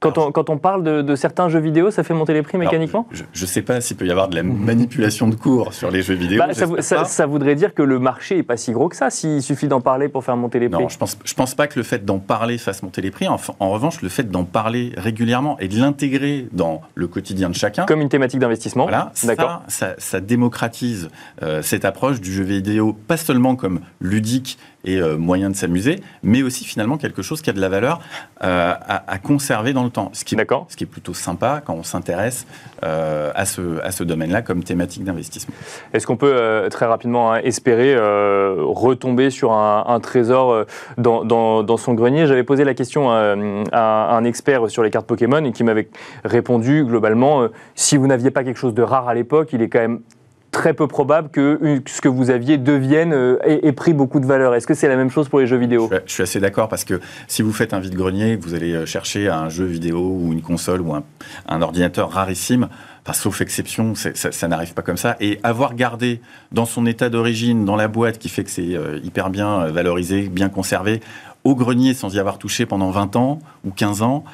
Quand, 0.00 0.16
on, 0.16 0.32
quand 0.32 0.48
on, 0.48 0.56
parle 0.56 1.04
de, 1.04 1.14
certains 1.14 1.48
jeux 1.48 1.60
vidéo, 1.60 1.90
ça 1.90 2.02
fait 2.02 2.14
monter 2.14 2.32
les 2.32 2.42
prix 2.42 2.56
mécaniquement 2.56 3.06
Je 3.12 3.42
ne 3.42 3.46
sais 3.46 3.62
pas 3.62 3.80
s'il 3.80 3.96
peut 3.96 4.06
y 4.06 4.10
avoir 4.10 4.28
de 4.28 4.36
la 4.36 4.42
manipulation 4.42 5.28
de 5.28 5.34
cours 5.34 5.74
sur 5.74 5.90
les 5.90 6.02
jeux 6.02 6.14
vidéo. 6.14 6.40
Bah, 6.40 6.54
ça, 6.54 7.26
voudrait 7.26 7.54
dire 7.54 7.74
que 7.74 7.82
le 7.82 7.98
marché 7.98 8.36
n'est 8.36 8.42
pas 8.42 8.56
si 8.56 8.72
gros 8.72 8.88
que 8.88 8.96
ça, 8.96 9.10
s'il 9.10 9.42
suffit 9.42 9.68
d'en 9.68 9.80
parler 9.80 10.08
pour 10.08 10.24
faire 10.24 10.36
monter 10.36 10.58
les 10.58 10.68
prix. 10.68 10.82
Non, 10.82 10.88
je 10.88 10.94
ne 10.94 10.98
pense, 10.98 11.18
je 11.22 11.34
pense 11.34 11.54
pas 11.54 11.66
que 11.66 11.78
le 11.78 11.82
fait 11.82 12.04
d'en 12.04 12.18
parler 12.18 12.56
fasse 12.56 12.82
monter 12.82 13.02
les 13.02 13.10
prix. 13.10 13.28
En, 13.28 13.36
en 13.58 13.70
revanche, 13.70 14.00
le 14.00 14.08
fait 14.08 14.30
d'en 14.30 14.44
parler 14.44 14.92
régulièrement 14.96 15.58
et 15.60 15.68
de 15.68 15.78
l'intégrer 15.78 16.48
dans 16.52 16.80
le 16.94 17.06
quotidien 17.06 17.50
de 17.50 17.54
chacun. 17.54 17.84
Comme 17.84 18.00
une 18.00 18.08
thématique 18.08 18.40
d'investissement. 18.40 18.84
Voilà, 18.84 19.12
ça, 19.14 19.94
ça, 19.98 20.20
démocratise 20.20 21.10
euh, 21.42 21.62
cette 21.62 21.84
approche 21.84 22.20
du 22.20 22.32
jeu 22.32 22.44
vidéo, 22.44 22.96
pas 23.06 23.16
seulement 23.16 23.56
comme 23.56 23.80
ludique 24.00 24.58
et 24.84 25.00
euh, 25.00 25.16
moyen 25.16 25.50
de 25.50 25.56
s'amuser, 25.56 26.00
mais 26.22 26.42
aussi 26.42 26.64
finalement 26.64 26.96
quelque 26.96 27.22
chose 27.22 27.42
qui 27.42 27.50
a 27.50 27.52
de 27.52 27.60
la 27.60 27.68
valeur 27.68 28.00
euh, 28.42 28.72
à, 28.86 29.18
conserver 29.18 29.72
dans 29.72 29.84
le 29.84 29.90
temps. 29.90 30.10
Ce 30.12 30.24
qui, 30.24 30.34
est, 30.34 30.46
ce 30.68 30.76
qui 30.76 30.84
est 30.84 30.86
plutôt 30.86 31.14
sympa 31.14 31.62
quand 31.64 31.74
on 31.74 31.82
s'intéresse 31.82 32.46
euh, 32.82 33.30
à 33.34 33.44
ce, 33.44 33.80
à 33.82 33.90
ce 33.90 34.04
domaine-là 34.04 34.42
comme 34.42 34.64
thématique 34.64 35.04
d'investissement. 35.04 35.54
Est-ce 35.92 36.06
qu'on 36.06 36.16
peut 36.16 36.66
très 36.70 36.86
rapidement 36.86 37.32
hein, 37.32 37.40
espérer 37.42 37.96
retomber 37.96 39.30
sur 39.30 39.52
un, 39.52 40.00
trésor 40.00 40.64
dans, 40.96 41.24
dans, 41.24 41.76
son 41.76 41.94
grenier? 41.94 42.26
J'avais 42.26 42.44
posé 42.44 42.64
la 42.64 42.74
question 42.74 43.10
à, 43.10 43.34
à, 43.72 44.16
un 44.16 44.24
expert 44.24 44.70
sur 44.70 44.82
les 44.82 44.90
cartes 44.90 45.06
Pokémon 45.06 45.44
et 45.44 45.52
qui 45.52 45.64
m'avait 45.64 45.88
répondu 46.24 46.84
globalement, 46.84 47.48
si 47.74 47.96
vous 47.96 48.06
n'aviez 48.06 48.30
pas 48.30 48.44
quelque 48.44 48.58
chose 48.58 48.74
de 48.74 48.82
rare 48.82 49.08
à 49.08 49.14
l'époque, 49.14 49.50
il 49.52 49.62
est 49.62 49.68
quand 49.68 49.80
même 49.80 50.00
très 50.50 50.74
peu 50.74 50.86
probable 50.86 51.30
que 51.30 51.80
ce 51.86 52.00
que 52.00 52.08
vous 52.08 52.30
aviez 52.30 52.58
devienne 52.58 53.12
euh, 53.12 53.38
et, 53.44 53.72
pris 53.72 53.92
beaucoup 53.92 54.20
de 54.20 54.26
valeur. 54.26 54.54
Est-ce 54.54 54.66
que 54.66 54.74
c'est 54.74 54.88
la 54.88 54.96
même 54.96 55.10
chose 55.10 55.28
pour 55.28 55.40
les 55.40 55.46
jeux 55.46 55.56
vidéo 55.56 55.90
je, 56.06 56.12
suis 56.12 56.22
assez 56.22 56.40
d'accord 56.40 56.68
parce 56.68 56.84
que 56.84 57.00
si 57.28 57.42
vous 57.42 57.52
faites 57.52 57.72
un 57.72 57.80
vide-grenier, 57.80 58.36
vous 58.36 58.54
allez 58.54 58.72
euh, 58.72 58.86
chercher 58.86 59.28
un 59.28 59.48
jeu 59.48 59.64
vidéo 59.64 59.98
ou 59.98 60.32
une 60.32 60.42
console 60.42 60.80
ou 60.80 60.94
un, 60.94 61.62
ordinateur 61.62 62.10
rarissime, 62.10 62.68
sauf 63.12 63.40
exception, 63.40 63.94
ça, 63.94 64.48
n'arrive 64.48 64.72
pas 64.72 64.82
comme 64.82 64.96
ça. 64.96 65.16
Et 65.18 65.40
avoir 65.42 65.74
gardé 65.74 66.20
dans 66.52 66.64
son 66.64 66.86
état 66.86 67.08
d'origine, 67.08 67.64
dans 67.64 67.74
la 67.74 67.88
boîte, 67.88 68.18
qui 68.18 68.28
fait 68.28 68.44
que 68.44 68.50
c'est 68.50 68.76
euh, 68.76 69.00
hyper 69.02 69.30
bien 69.30 69.66
valorisé, 69.66 70.28
bien 70.28 70.48
conservé, 70.48 71.00
au 71.42 71.54
grenier 71.54 71.94
sans 71.94 72.14
y 72.14 72.18
avoir 72.18 72.38
touché 72.38 72.66
pendant 72.66 72.90
20 72.90 73.16
ans 73.16 73.38
ou 73.64 73.70
15 73.70 74.02
ans, 74.02 74.24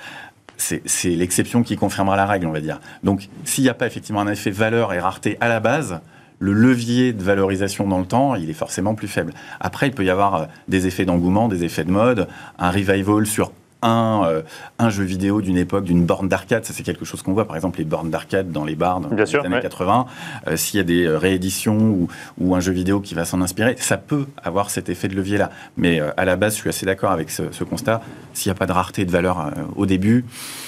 c'est 0.56 1.10
l'exception 1.10 1.62
qui 1.62 1.76
confirmera 1.76 2.16
la 2.16 2.26
règle, 2.26 2.46
on 2.46 2.52
va 2.52 2.60
dire. 2.60 2.80
Donc, 3.02 3.28
s'il 3.44 3.64
n'y 3.64 3.70
a 3.70 3.74
pas 3.74 3.86
effectivement 3.86 4.20
un 4.20 4.28
effet 4.28 4.50
valeur 4.50 4.92
et 4.92 4.98
rareté 4.98 5.36
à 5.40 5.48
la 5.48 5.60
base, 5.60 6.00
le 6.38 6.52
levier 6.52 7.12
de 7.12 7.22
valorisation 7.22 7.86
dans 7.86 7.98
le 7.98 8.06
temps, 8.06 8.34
il 8.34 8.50
est 8.50 8.54
forcément 8.54 8.94
plus 8.94 9.08
faible. 9.08 9.32
Après, 9.60 9.88
il 9.88 9.92
peut 9.92 10.04
y 10.04 10.10
avoir 10.10 10.34
euh, 10.34 10.44
des 10.68 10.86
effets 10.86 11.04
d'engouement, 11.04 11.48
des 11.48 11.64
effets 11.64 11.84
de 11.84 11.90
mode, 11.90 12.28
un 12.58 12.70
revival 12.70 13.26
sur 13.26 13.52
un, 13.82 14.22
euh, 14.24 14.42
un 14.78 14.90
jeu 14.90 15.04
vidéo 15.04 15.42
d'une 15.42 15.56
époque, 15.56 15.84
d'une 15.84 16.04
borne 16.04 16.28
d'arcade. 16.28 16.64
Ça, 16.64 16.72
c'est 16.72 16.82
quelque 16.82 17.04
chose 17.04 17.22
qu'on 17.22 17.32
voit, 17.32 17.46
par 17.46 17.56
exemple, 17.56 17.78
les 17.78 17.84
bornes 17.84 18.10
d'arcade 18.10 18.50
dans 18.50 18.64
les 18.64 18.74
bars 18.74 19.00
dans 19.00 19.10
les 19.14 19.36
années 19.36 19.60
80. 19.60 20.06
Euh, 20.46 20.56
s'il 20.56 20.78
y 20.78 20.80
a 20.80 20.84
des 20.84 21.04
euh, 21.04 21.18
rééditions 21.18 21.78
ou, 21.78 22.08
ou, 22.38 22.54
un 22.54 22.60
jeu 22.60 22.72
vidéo 22.72 23.00
qui 23.00 23.14
va 23.14 23.24
s'en 23.24 23.40
inspirer, 23.40 23.76
ça 23.78 23.96
peut 23.96 24.26
avoir 24.42 24.70
cet 24.70 24.88
effet 24.88 25.08
de 25.08 25.14
levier-là. 25.14 25.50
Mais 25.76 26.00
à 26.16 26.24
la 26.24 26.36
base, 26.36 26.54
je 26.54 26.60
suis 26.60 26.68
assez 26.68 26.86
d'accord 26.86 27.10
avec 27.10 27.30
ce, 27.30 27.64
constat. 27.64 28.00
S'il 28.32 28.50
n'y 28.50 28.56
a 28.56 28.58
pas 28.58 28.66
de 28.66 28.72
rareté 28.72 29.04
de 29.04 29.10
valeur 29.10 29.50
au 29.76 29.86
début, 29.86 30.24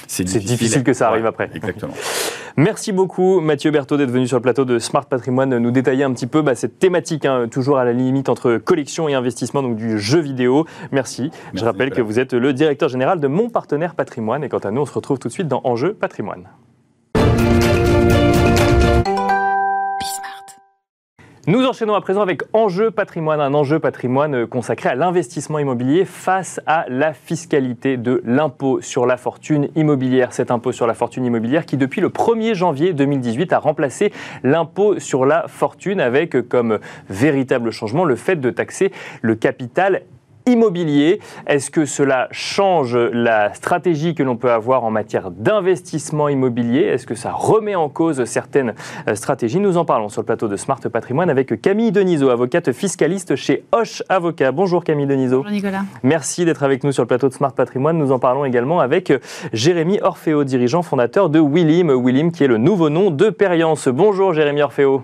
c'est 0.07 0.25
difficile. 0.25 0.49
difficile. 0.49 0.85
que 0.85 0.93
ça 0.93 1.09
arrive 1.09 1.27
après. 1.27 1.51
Exactement. 1.55 1.95
Merci 2.59 2.91
beaucoup, 2.91 3.39
Mathieu 3.39 3.71
Berthaud, 3.71 3.97
d'être 3.99 4.11
venu 4.11 4.27
sur 4.27 4.37
le 4.37 4.43
plateau 4.43 4.65
de 4.65 4.81
Smart 4.81 5.07
Patrimoine 5.07 5.59
nous 5.59 5.71
détailler 5.71 6.03
un 6.03 6.13
petit 6.13 6.27
peu 6.27 6.43
bah, 6.43 6.57
cette 6.57 6.81
thématique, 6.81 7.25
hein, 7.25 7.47
toujours 7.49 7.79
à 7.79 7.85
la 7.85 7.93
limite 7.93 8.29
entre 8.29 8.57
collection 8.57 9.09
et 9.09 9.15
investissement, 9.15 9.63
donc 9.63 9.77
du 9.77 10.01
jeu 10.01 10.19
vidéo. 10.19 10.67
Merci. 10.91 11.31
Je 11.55 11.65
rappelle 11.65 11.91
que 11.91 12.01
vous 12.01 12.19
êtes 12.19 12.33
le 12.33 12.53
directeur 12.53 12.89
général 12.89 13.21
de 13.21 13.29
mon 13.29 13.49
partenaire 13.49 13.95
patrimoine. 13.95 14.43
Et 14.43 14.49
quant 14.49 14.59
à 14.59 14.73
nous, 14.73 14.81
on 14.81 14.87
se 14.87 14.93
retrouve 14.93 15.21
tout 15.21 15.29
de 15.29 15.33
suite 15.33 15.47
dans 15.47 15.61
Enjeu 15.63 15.95
patrimoine. 15.95 16.49
Nous 21.49 21.65
enchaînons 21.65 21.95
à 21.95 22.03
présent 22.03 22.21
avec 22.21 22.43
Enjeu 22.53 22.91
patrimoine, 22.91 23.41
un 23.41 23.55
enjeu 23.55 23.79
patrimoine 23.79 24.47
consacré 24.47 24.91
à 24.91 24.95
l'investissement 24.95 25.59
immobilier 25.59 26.05
face 26.05 26.61
à 26.67 26.85
la 26.91 27.15
fiscalité 27.15 27.97
de 27.97 28.21
l'impôt 28.27 28.83
sur 28.83 29.07
la 29.07 29.17
fortune 29.17 29.71
immobilière. 29.75 30.35
Cet 30.35 30.51
impôt 30.51 30.73
sur 30.73 30.87
la 30.87 30.93
fortune 30.93 31.25
immobilière 31.25 31.65
qui, 31.65 31.79
depuis 31.79 32.03
le 32.03 32.11
1er 32.11 32.53
janvier 32.53 32.93
2018, 32.93 33.55
a 33.55 33.61
remplacé 33.61 34.13
l'impôt 34.43 35.01
sur 35.01 35.25
la 35.25 35.49
fortune 35.49 36.03
avec 36.03 36.49
comme 36.51 36.81
véritable 37.09 37.71
changement 37.71 38.05
le 38.05 38.17
fait 38.17 38.37
de 38.37 38.51
taxer 38.51 38.93
le 39.23 39.35
capital 39.35 40.03
immobilier. 40.49 41.21
Est-ce 41.47 41.71
que 41.71 41.85
cela 41.85 42.29
change 42.31 42.97
la 42.97 43.55
stratégie 43.55 44.15
que 44.15 44.23
l'on 44.23 44.37
peut 44.37 44.51
avoir 44.51 44.85
en 44.85 44.91
matière 44.91 45.31
d'investissement 45.31 46.29
immobilier? 46.29 46.81
Est-ce 46.81 47.07
que 47.07 47.15
ça 47.15 47.33
remet 47.33 47.75
en 47.75 47.89
cause 47.89 48.25
certaines 48.25 48.75
euh, 49.07 49.15
stratégies? 49.15 49.61
Nous 49.61 49.77
en 49.77 49.85
parlons 49.85 50.09
sur 50.09 50.23
le 50.23 50.27
plateau 50.27 50.49
de 50.49 50.57
Smart 50.57 50.81
Patrimoine 50.81 51.31
avec 51.31 51.61
Camille 51.61 51.93
Denisot, 51.93 52.31
avocate 52.31 52.73
fiscaliste 52.73 53.37
chez 53.37 53.65
Hoche 53.73 54.03
Avocat. 54.09 54.53
Bonjour 54.53 54.83
Camille 54.85 55.07
Denisot. 55.07 55.39
Bonjour 55.39 55.53
Nicolas. 55.53 55.83
Merci 56.03 56.45
d'être 56.45 56.63
avec 56.63 56.85
nous 56.85 56.93
sur 56.93 57.03
le 57.03 57.09
plateau 57.09 57.29
de 57.29 57.35
Smart 57.35 57.53
Patrimoine. 57.53 57.99
Nous 57.99 58.13
en 58.13 58.19
parlons 58.19 58.45
également 58.45 58.81
avec 58.81 59.13
Jérémy 59.53 60.01
Orfeo, 60.01 60.45
dirigeant 60.45 60.83
fondateur 60.83 61.29
de 61.31 61.41
Willim. 61.41 61.91
Willim 61.91 62.33
qui 62.33 62.45
est 62.45 62.49
le 62.49 62.59
nouveau 62.59 62.91
nom 62.91 63.11
de 63.11 63.31
Periance. 63.31 63.89
Bonjour 63.89 64.33
Jérémy 64.33 64.63
Orfeo. 64.63 65.03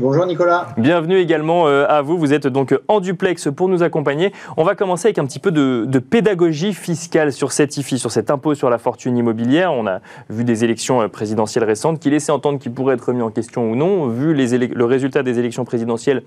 Bonjour 0.00 0.26
Nicolas. 0.26 0.68
Bienvenue 0.76 1.16
également 1.16 1.66
euh, 1.66 1.84
à 1.88 2.02
vous. 2.02 2.18
Vous 2.18 2.32
êtes 2.32 2.46
donc 2.46 2.72
en 2.86 3.00
duplex 3.00 3.48
pour 3.50 3.68
nous 3.68 3.82
accompagner. 3.82 4.32
On 4.56 4.62
va 4.62 4.76
commencer 4.76 5.08
avec 5.08 5.18
un 5.18 5.26
petit 5.26 5.40
peu 5.40 5.50
de, 5.50 5.98
pédagogie 5.98 6.72
fiscale 6.72 7.32
sur 7.32 7.50
cet 7.50 7.76
IFI, 7.76 7.98
sur 7.98 8.12
cet 8.12 8.30
impôt 8.30 8.54
sur 8.54 8.70
la 8.70 8.78
fortune 8.78 9.16
immobilière. 9.16 9.72
On 9.72 9.88
a 9.88 9.98
vu 10.30 10.44
des 10.44 10.62
élections 10.62 11.02
euh, 11.02 11.08
présidentielles 11.08 11.64
récentes 11.64 11.98
qui 11.98 12.10
laissaient 12.10 12.30
entendre 12.30 12.60
qu'il 12.60 12.70
pourrait 12.70 12.94
être 12.94 13.08
remis 13.08 13.22
en 13.22 13.30
question 13.30 13.72
ou 13.72 13.74
non. 13.74 14.06
Vu 14.06 14.34
le 14.34 14.84
résultat 14.84 15.24
des 15.24 15.40
élections 15.40 15.64
présidentielles, 15.64 16.22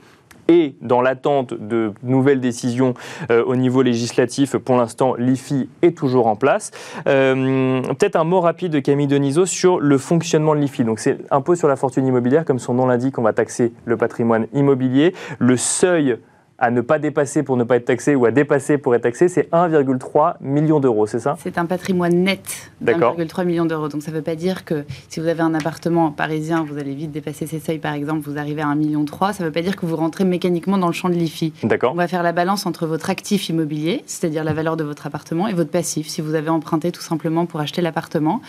et 0.47 0.75
dans 0.81 1.01
l'attente 1.01 1.53
de 1.53 1.93
nouvelles 2.03 2.39
décisions 2.39 2.93
euh, 3.29 3.43
au 3.45 3.55
niveau 3.55 3.81
législatif, 3.81 4.57
pour 4.57 4.75
l'instant, 4.75 5.15
l'IFI 5.15 5.69
est 5.81 5.97
toujours 5.97 6.27
en 6.27 6.35
place. 6.35 6.71
Euh, 7.07 7.81
peut-être 7.81 8.15
un 8.15 8.23
mot 8.23 8.41
rapide 8.41 8.71
de 8.71 8.79
Camille 8.79 9.07
Denisot 9.07 9.45
sur 9.45 9.79
le 9.79 9.97
fonctionnement 9.97 10.55
de 10.55 10.59
l'IFI. 10.59 10.83
Donc, 10.83 10.99
c'est 10.99 11.19
impôt 11.31 11.55
sur 11.55 11.67
la 11.67 11.75
fortune 11.75 12.05
immobilière, 12.05 12.45
comme 12.45 12.59
son 12.59 12.73
nom 12.73 12.85
l'indique, 12.85 13.17
on 13.17 13.21
va 13.21 13.33
taxer 13.33 13.60
le 13.85 13.97
patrimoine 13.97 14.47
immobilier. 14.53 15.13
Le 15.39 15.57
seuil 15.57 16.17
à 16.61 16.69
ne 16.69 16.81
pas 16.81 16.99
dépasser 16.99 17.41
pour 17.41 17.57
ne 17.57 17.63
pas 17.63 17.77
être 17.77 17.85
taxé 17.85 18.13
ou 18.13 18.25
à 18.25 18.31
dépasser 18.31 18.77
pour 18.77 18.93
être 18.93 19.01
taxé, 19.01 19.27
c'est 19.27 19.49
1,3 19.51 20.35
million 20.41 20.79
d'euros, 20.79 21.07
c'est 21.07 21.19
ça? 21.19 21.35
C'est 21.41 21.57
un 21.57 21.65
patrimoine 21.65 22.13
net 22.13 22.71
d'1,3 22.81 23.45
million 23.45 23.65
d'euros. 23.65 23.87
Donc 23.87 24.03
ça 24.03 24.11
ne 24.11 24.15
veut 24.15 24.21
pas 24.21 24.35
dire 24.35 24.63
que 24.63 24.85
si 25.09 25.19
vous 25.19 25.27
avez 25.27 25.41
un 25.41 25.55
appartement 25.55 26.11
parisien, 26.11 26.63
vous 26.63 26.77
allez 26.77 26.93
vite 26.93 27.11
dépasser 27.11 27.47
ces 27.47 27.59
seuils, 27.59 27.79
par 27.79 27.93
exemple, 27.93 28.21
vous 28.29 28.37
arrivez 28.37 28.61
à 28.61 28.67
1,3 28.67 28.75
million. 28.75 29.05
Ça 29.07 29.33
ne 29.39 29.45
veut 29.45 29.51
pas 29.51 29.63
dire 29.63 29.75
que 29.75 29.87
vous 29.87 29.95
rentrez 29.95 30.23
mécaniquement 30.23 30.77
dans 30.77 30.85
le 30.85 30.93
champ 30.93 31.09
de 31.09 31.15
l'IFI. 31.15 31.51
D'accord. 31.63 31.93
On 31.93 31.95
va 31.95 32.07
faire 32.07 32.21
la 32.21 32.31
balance 32.31 32.67
entre 32.67 32.85
votre 32.85 33.09
actif 33.09 33.49
immobilier, 33.49 34.03
c'est-à-dire 34.05 34.43
la 34.43 34.53
valeur 34.53 34.77
de 34.77 34.83
votre 34.83 35.07
appartement, 35.07 35.47
et 35.47 35.53
votre 35.53 35.71
passif, 35.71 36.07
si 36.09 36.21
vous 36.21 36.35
avez 36.35 36.49
emprunté 36.49 36.91
tout 36.91 37.01
simplement 37.01 37.47
pour 37.47 37.59
acheter 37.59 37.81
l'appartement. 37.81 38.39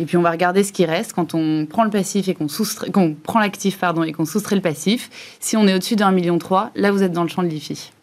Et 0.00 0.06
puis 0.06 0.16
on 0.16 0.22
va 0.22 0.30
regarder 0.30 0.64
ce 0.64 0.72
qui 0.72 0.86
reste 0.86 1.12
quand 1.12 1.34
on 1.34 1.66
prend 1.66 1.84
le 1.84 1.90
passif 1.90 2.28
et 2.28 2.34
qu'on 2.34 2.48
soustrait, 2.48 2.90
qu'on 2.90 3.14
prend 3.14 3.40
l'actif 3.40 3.78
pardon 3.78 4.04
et 4.04 4.12
qu'on 4.12 4.24
soustrait 4.24 4.56
le 4.56 4.62
passif. 4.62 5.10
Si 5.38 5.54
on 5.58 5.68
est 5.68 5.74
au-dessus 5.74 5.96
d'un 5.96 6.12
million 6.12 6.38
trois, 6.38 6.70
là 6.74 6.90
vous 6.90 7.02
êtes 7.02 7.12
dans 7.12 7.24
le 7.24 7.28
champ 7.28 7.42
de 7.42 7.48
l'IFI. 7.48 7.57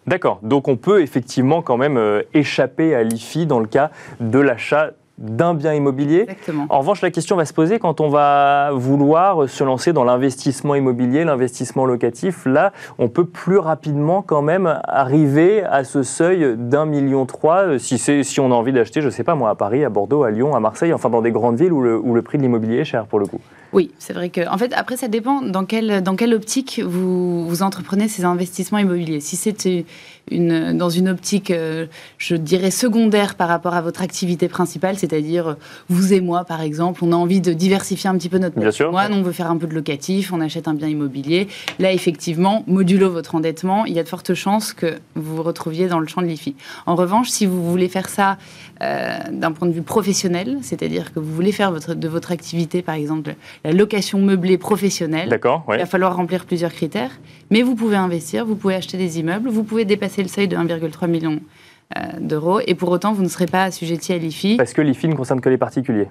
D'accord. 0.08 0.40
Donc 0.44 0.68
on 0.68 0.78
peut 0.78 1.02
effectivement 1.02 1.62
quand 1.62 1.78
même 1.78 1.98
euh, 1.98 2.22
échapper 2.34 2.96
à 2.96 3.04
l'IFI 3.04 3.46
dans 3.46 3.60
le 3.60 3.68
cas 3.68 3.92
de 4.20 4.40
l'achat 4.40 4.92
d'un 5.18 5.54
bien 5.54 5.74
immobilier. 5.74 6.22
Exactement. 6.24 6.66
En 6.70 6.80
revanche, 6.80 7.02
la 7.02 7.10
question 7.10 7.36
va 7.38 7.46
se 7.46 7.54
poser 7.54 7.80
quand 7.80 8.02
on 8.02 8.10
va 8.10 8.72
vouloir 8.74 9.48
se 9.48 9.64
lancer 9.64 9.94
dans 9.94 10.04
l'investissement 10.04 10.76
immobilier, 10.76 11.24
l'investissement 11.24 11.86
locatif. 11.86 12.46
Là, 12.46 12.74
on 12.98 13.08
peut 13.08 13.26
plus 13.26 13.58
rapidement 13.58 14.22
quand 14.22 14.42
même 14.42 14.80
arriver 14.84 15.64
à 15.64 15.84
ce 15.84 16.04
seuil 16.04 16.56
d'un 16.58 16.86
million 16.86 17.26
trois 17.26 17.64
euh, 17.64 17.78
si, 17.80 17.98
si 17.98 18.40
on 18.40 18.52
a 18.52 18.56
envie 18.56 18.74
d'acheter, 18.74 19.02
je 19.02 19.08
ne 19.08 19.12
sais 19.12 19.24
pas 19.24 19.36
moi, 19.36 19.50
à 19.50 19.56
Paris, 19.56 19.86
à 19.86 19.90
Bordeaux, 19.90 20.24
à 20.24 20.32
Lyon, 20.32 20.54
à 20.54 20.60
Marseille, 20.60 20.94
enfin 20.94 21.10
dans 21.10 21.22
des 21.22 21.32
grandes 21.32 21.58
villes 21.58 21.74
où 21.74 21.82
le, 21.82 21.98
où 21.98 22.14
le 22.14 22.22
prix 22.22 22.38
de 22.38 22.44
l'immobilier 22.44 22.80
est 22.80 22.86
cher 22.86 23.06
pour 23.06 23.20
le 23.20 23.26
coup. 23.26 23.40
Oui, 23.76 23.92
c'est 24.00 24.14
vrai 24.14 24.30
que, 24.30 24.48
en 24.48 24.58
fait, 24.58 24.72
après, 24.74 24.96
ça 24.96 25.10
dépend 25.10 25.42
dans 25.42 25.66
quelle, 25.66 26.02
dans 26.02 26.16
quelle 26.16 26.34
optique 26.34 26.80
vous, 26.82 27.46
vous 27.46 27.62
entreprenez 27.62 28.08
ces 28.08 28.24
investissements 28.24 28.78
immobiliers. 28.78 29.20
Si 29.20 29.36
c'est 29.36 29.68
une, 30.32 30.78
dans 30.78 30.90
une 30.90 31.10
optique, 31.10 31.52
euh, 31.52 31.86
je 32.18 32.38
dirais, 32.38 32.72
secondaire 32.72 33.36
par 33.36 33.50
rapport 33.50 33.74
à 33.74 33.82
votre 33.82 34.02
activité 34.02 34.48
principale, 34.48 34.98
c'est-à-dire 34.98 35.58
vous 35.90 36.14
et 36.14 36.22
moi, 36.22 36.46
par 36.46 36.62
exemple, 36.62 37.04
on 37.04 37.12
a 37.12 37.18
envie 37.18 37.42
de 37.42 37.52
diversifier 37.52 38.10
un 38.10 38.18
petit 38.18 38.30
peu 38.30 38.38
notre 38.38 38.56
patrimoine, 38.56 39.14
on 39.14 39.22
veut 39.22 39.34
faire 39.34 39.52
un 39.52 39.58
peu 39.58 39.68
de 39.68 39.76
locatif, 39.76 40.32
on 40.32 40.40
achète 40.40 40.70
un 40.70 40.74
bien 40.74 40.88
immobilier. 40.88 41.50
Là, 41.78 41.92
effectivement, 41.92 42.64
modulo 42.68 43.12
votre 43.12 43.36
endettement, 43.36 43.84
il 43.84 43.94
y 43.94 44.00
a 44.00 44.04
de 44.04 44.08
fortes 44.08 44.36
chances 44.36 44.72
que 44.72 44.96
vous 45.16 45.36
vous 45.36 45.44
retrouviez 45.44 45.90
dans 45.90 46.00
le 46.00 46.08
champ 46.08 46.22
de 46.22 46.28
l'IFI. 46.28 46.56
En 46.86 46.96
revanche, 46.96 47.28
si 47.30 47.46
vous 47.46 47.70
voulez 47.70 47.90
faire 47.90 48.08
ça 48.08 48.38
euh, 48.82 49.18
d'un 49.32 49.52
point 49.52 49.68
de 49.68 49.74
vue 49.74 49.82
professionnel, 49.82 50.60
c'est-à-dire 50.62 51.14
que 51.14 51.20
vous 51.20 51.34
voulez 51.34 51.52
faire 51.52 51.72
votre, 51.72 51.94
de 51.94 52.08
votre 52.08 52.32
activité, 52.32 52.82
par 52.82 52.96
exemple, 52.96 53.36
la 53.66 53.72
location 53.72 54.22
meublée 54.22 54.60
professionnelle. 54.60 55.28
D'accord. 55.28 55.66
Il 55.72 55.80
va 55.80 55.88
falloir 55.88 56.16
remplir 56.16 56.46
plusieurs 56.46 56.72
critères, 56.72 57.10
mais 57.50 57.64
vous 57.64 57.74
pouvez 57.74 57.96
investir, 57.96 58.46
vous 58.46 58.56
pouvez 58.56 58.76
acheter 58.76 58.96
des 58.96 59.20
immeubles, 59.20 59.50
vous 59.50 59.64
pouvez 59.64 59.86
dépasser 59.86 60.22
le 60.22 60.30
seuil 60.30 60.48
de 60.48 60.56
1,3 60.56 61.08
million 61.08 61.40
euh, 61.98 62.02
d'euros, 62.20 62.60
et 62.66 62.76
pour 62.76 62.90
autant, 62.90 63.12
vous 63.14 63.24
ne 63.24 63.28
serez 63.28 63.48
pas 63.48 63.64
assujetti 63.64 64.14
à 64.14 64.20
l'IFI. 64.20 64.58
Parce 64.58 64.74
que 64.74 64.82
l'IFI 64.82 65.08
ne 65.08 65.16
concerne 65.16 65.42
que 65.42 65.50
les 65.50 65.58
particuliers 65.58 66.10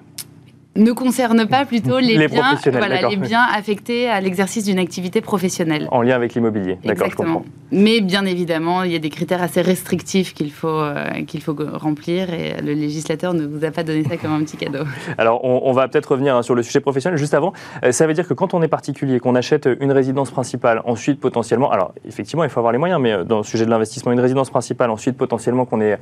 ne 0.75 0.91
concerne 0.91 1.47
pas 1.47 1.65
plutôt 1.65 1.99
les, 1.99 2.17
les 2.17 2.27
biens, 2.27 2.57
voilà, 2.71 3.07
les 3.07 3.15
biens 3.17 3.45
affectés 3.53 4.09
à 4.09 4.19
l'exercice 4.19 4.65
d'une 4.65 4.79
activité 4.79 5.21
professionnelle. 5.21 5.87
En 5.91 6.01
lien 6.01 6.15
avec 6.15 6.33
l'immobilier, 6.33 6.77
d'accord, 6.83 7.09
je 7.09 7.15
comprends. 7.15 7.43
Mais 7.71 7.99
bien 7.99 8.25
évidemment, 8.25 8.83
il 8.83 8.91
y 8.91 8.95
a 8.95 8.99
des 8.99 9.09
critères 9.09 9.41
assez 9.41 9.61
restrictifs 9.61 10.33
qu'il 10.33 10.51
faut, 10.51 10.67
euh, 10.67 11.23
qu'il 11.25 11.41
faut 11.41 11.55
remplir 11.73 12.31
et 12.31 12.61
le 12.61 12.73
législateur 12.73 13.33
ne 13.33 13.45
vous 13.45 13.65
a 13.65 13.71
pas 13.71 13.83
donné 13.83 14.03
ça 14.03 14.17
comme 14.17 14.33
un 14.33 14.43
petit 14.43 14.55
cadeau. 14.55 14.83
Alors, 15.17 15.43
on, 15.43 15.71
va 15.73 15.87
peut-être 15.87 16.11
revenir 16.11 16.35
hein, 16.35 16.43
sur 16.43 16.53
le 16.53 16.61
sujet 16.61 16.79
professionnel. 16.79 17.17
Juste 17.17 17.33
avant, 17.33 17.53
euh, 17.83 17.91
ça 17.91 18.05
veut 18.05 18.13
dire 18.13 18.27
que 18.27 18.33
quand 18.33 18.53
on 18.53 18.61
est 18.61 18.67
particulier, 18.67 19.19
qu'on 19.19 19.35
achète 19.35 19.67
une 19.79 19.91
résidence 19.91 20.29
principale, 20.29 20.81
ensuite 20.85 21.19
potentiellement, 21.19 21.71
alors 21.71 21.93
effectivement, 22.07 22.43
il 22.43 22.49
faut 22.49 22.59
avoir 22.59 22.71
les 22.71 22.77
moyens, 22.77 23.01
mais 23.01 23.13
euh, 23.13 23.23
dans 23.23 23.39
le 23.39 23.43
sujet 23.43 23.65
de 23.65 23.71
l'investissement, 23.71 24.11
une 24.11 24.19
résidence 24.19 24.51
principale, 24.51 24.91
ensuite 24.91 25.17
potentiellement 25.17 25.65
qu'on 25.65 25.81
est 25.81 25.97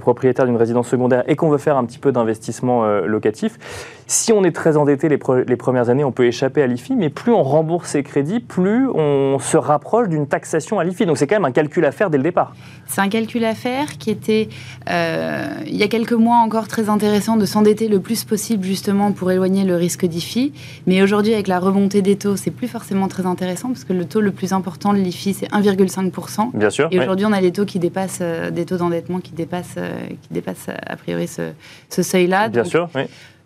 propriétaire 0.00 0.46
d'une 0.46 0.56
résidence 0.56 0.88
secondaire 0.88 1.22
et 1.28 1.36
qu'on 1.36 1.48
veut 1.48 1.58
faire 1.58 1.76
un 1.76 1.84
petit 1.84 1.98
peu 1.98 2.12
d'investissement 2.12 2.86
locatif, 3.00 3.58
si 4.06 4.32
on 4.32 4.44
est 4.44 4.52
très 4.52 4.76
endetté 4.76 5.08
les, 5.08 5.18
les, 5.46 5.56
premières 5.56 5.90
années, 5.90 6.04
on 6.04 6.12
peut 6.12 6.26
échapper 6.26 6.62
à 6.62 6.66
l'IFI, 6.66 6.94
mais 6.94 7.10
plus 7.10 7.32
on 7.32 7.42
rembourse 7.42 7.90
ses 7.90 8.02
crédits, 8.04 8.38
plus 8.38 8.88
on 8.88 9.38
se 9.40 9.56
rapproche 9.56 10.08
d'une 10.08 10.28
taxation 10.28 10.78
à 10.78 10.84
l'IFI. 10.84 11.06
Donc 11.06 11.18
c'est 11.18 11.26
quand 11.26 11.34
même 11.34 11.44
un 11.44 11.52
calcul 11.52 11.84
à 11.84 11.90
faire 11.90 12.08
dès 12.08 12.16
le 12.16 12.22
départ. 12.22 12.54
C'est 12.86 13.00
un 13.00 13.08
calcul 13.08 13.44
à 13.44 13.54
faire 13.54 13.98
qui 13.98 14.10
était, 14.10 14.48
euh, 14.88 15.48
il 15.66 15.76
y 15.76 15.82
a 15.82 15.88
quelques 15.88 16.12
mois 16.12 16.36
encore, 16.36 16.68
très 16.68 16.88
intéressant 16.88 17.36
de 17.36 17.44
s'endetter 17.44 17.88
le 17.88 17.98
plus 17.98 18.24
possible 18.24 18.64
justement 18.64 19.10
pour 19.10 19.30
éloigner 19.32 19.64
le 19.64 19.74
risque 19.74 20.06
d'IFI. 20.06 20.52
Mais 20.86 21.02
aujourd'hui, 21.02 21.34
avec 21.34 21.48
la 21.48 21.58
remontée 21.58 22.02
des 22.02 22.16
taux, 22.16 22.36
c'est 22.36 22.52
plus 22.52 22.68
forcément 22.68 23.08
très 23.08 23.26
intéressant 23.26 23.68
parce 23.68 23.84
que 23.84 23.92
le 23.92 24.04
taux 24.04 24.20
le 24.20 24.30
plus 24.30 24.52
important 24.52 24.92
de 24.92 24.98
l'IFI, 24.98 25.34
c'est 25.34 25.50
1,5%. 25.50 26.50
Bien 26.54 26.70
sûr. 26.70 26.88
Et 26.92 27.00
aujourd'hui, 27.00 27.26
on 27.26 27.32
a 27.32 27.40
des 27.40 27.50
taux 27.50 27.64
qui 27.64 27.80
dépassent, 27.80 28.20
euh, 28.20 28.50
des 28.50 28.66
taux 28.66 28.76
d'endettement 28.76 29.18
qui 29.18 29.32
dépassent, 29.32 29.74
euh, 29.78 29.98
qui 30.22 30.28
dépassent 30.30 30.68
a 30.68 30.96
priori 30.96 31.26
ce, 31.26 31.50
ce 31.90 32.02
seuil-là. 32.04 32.48
Bien 32.48 32.64
sûr, 32.64 32.88
oui. 32.94 33.02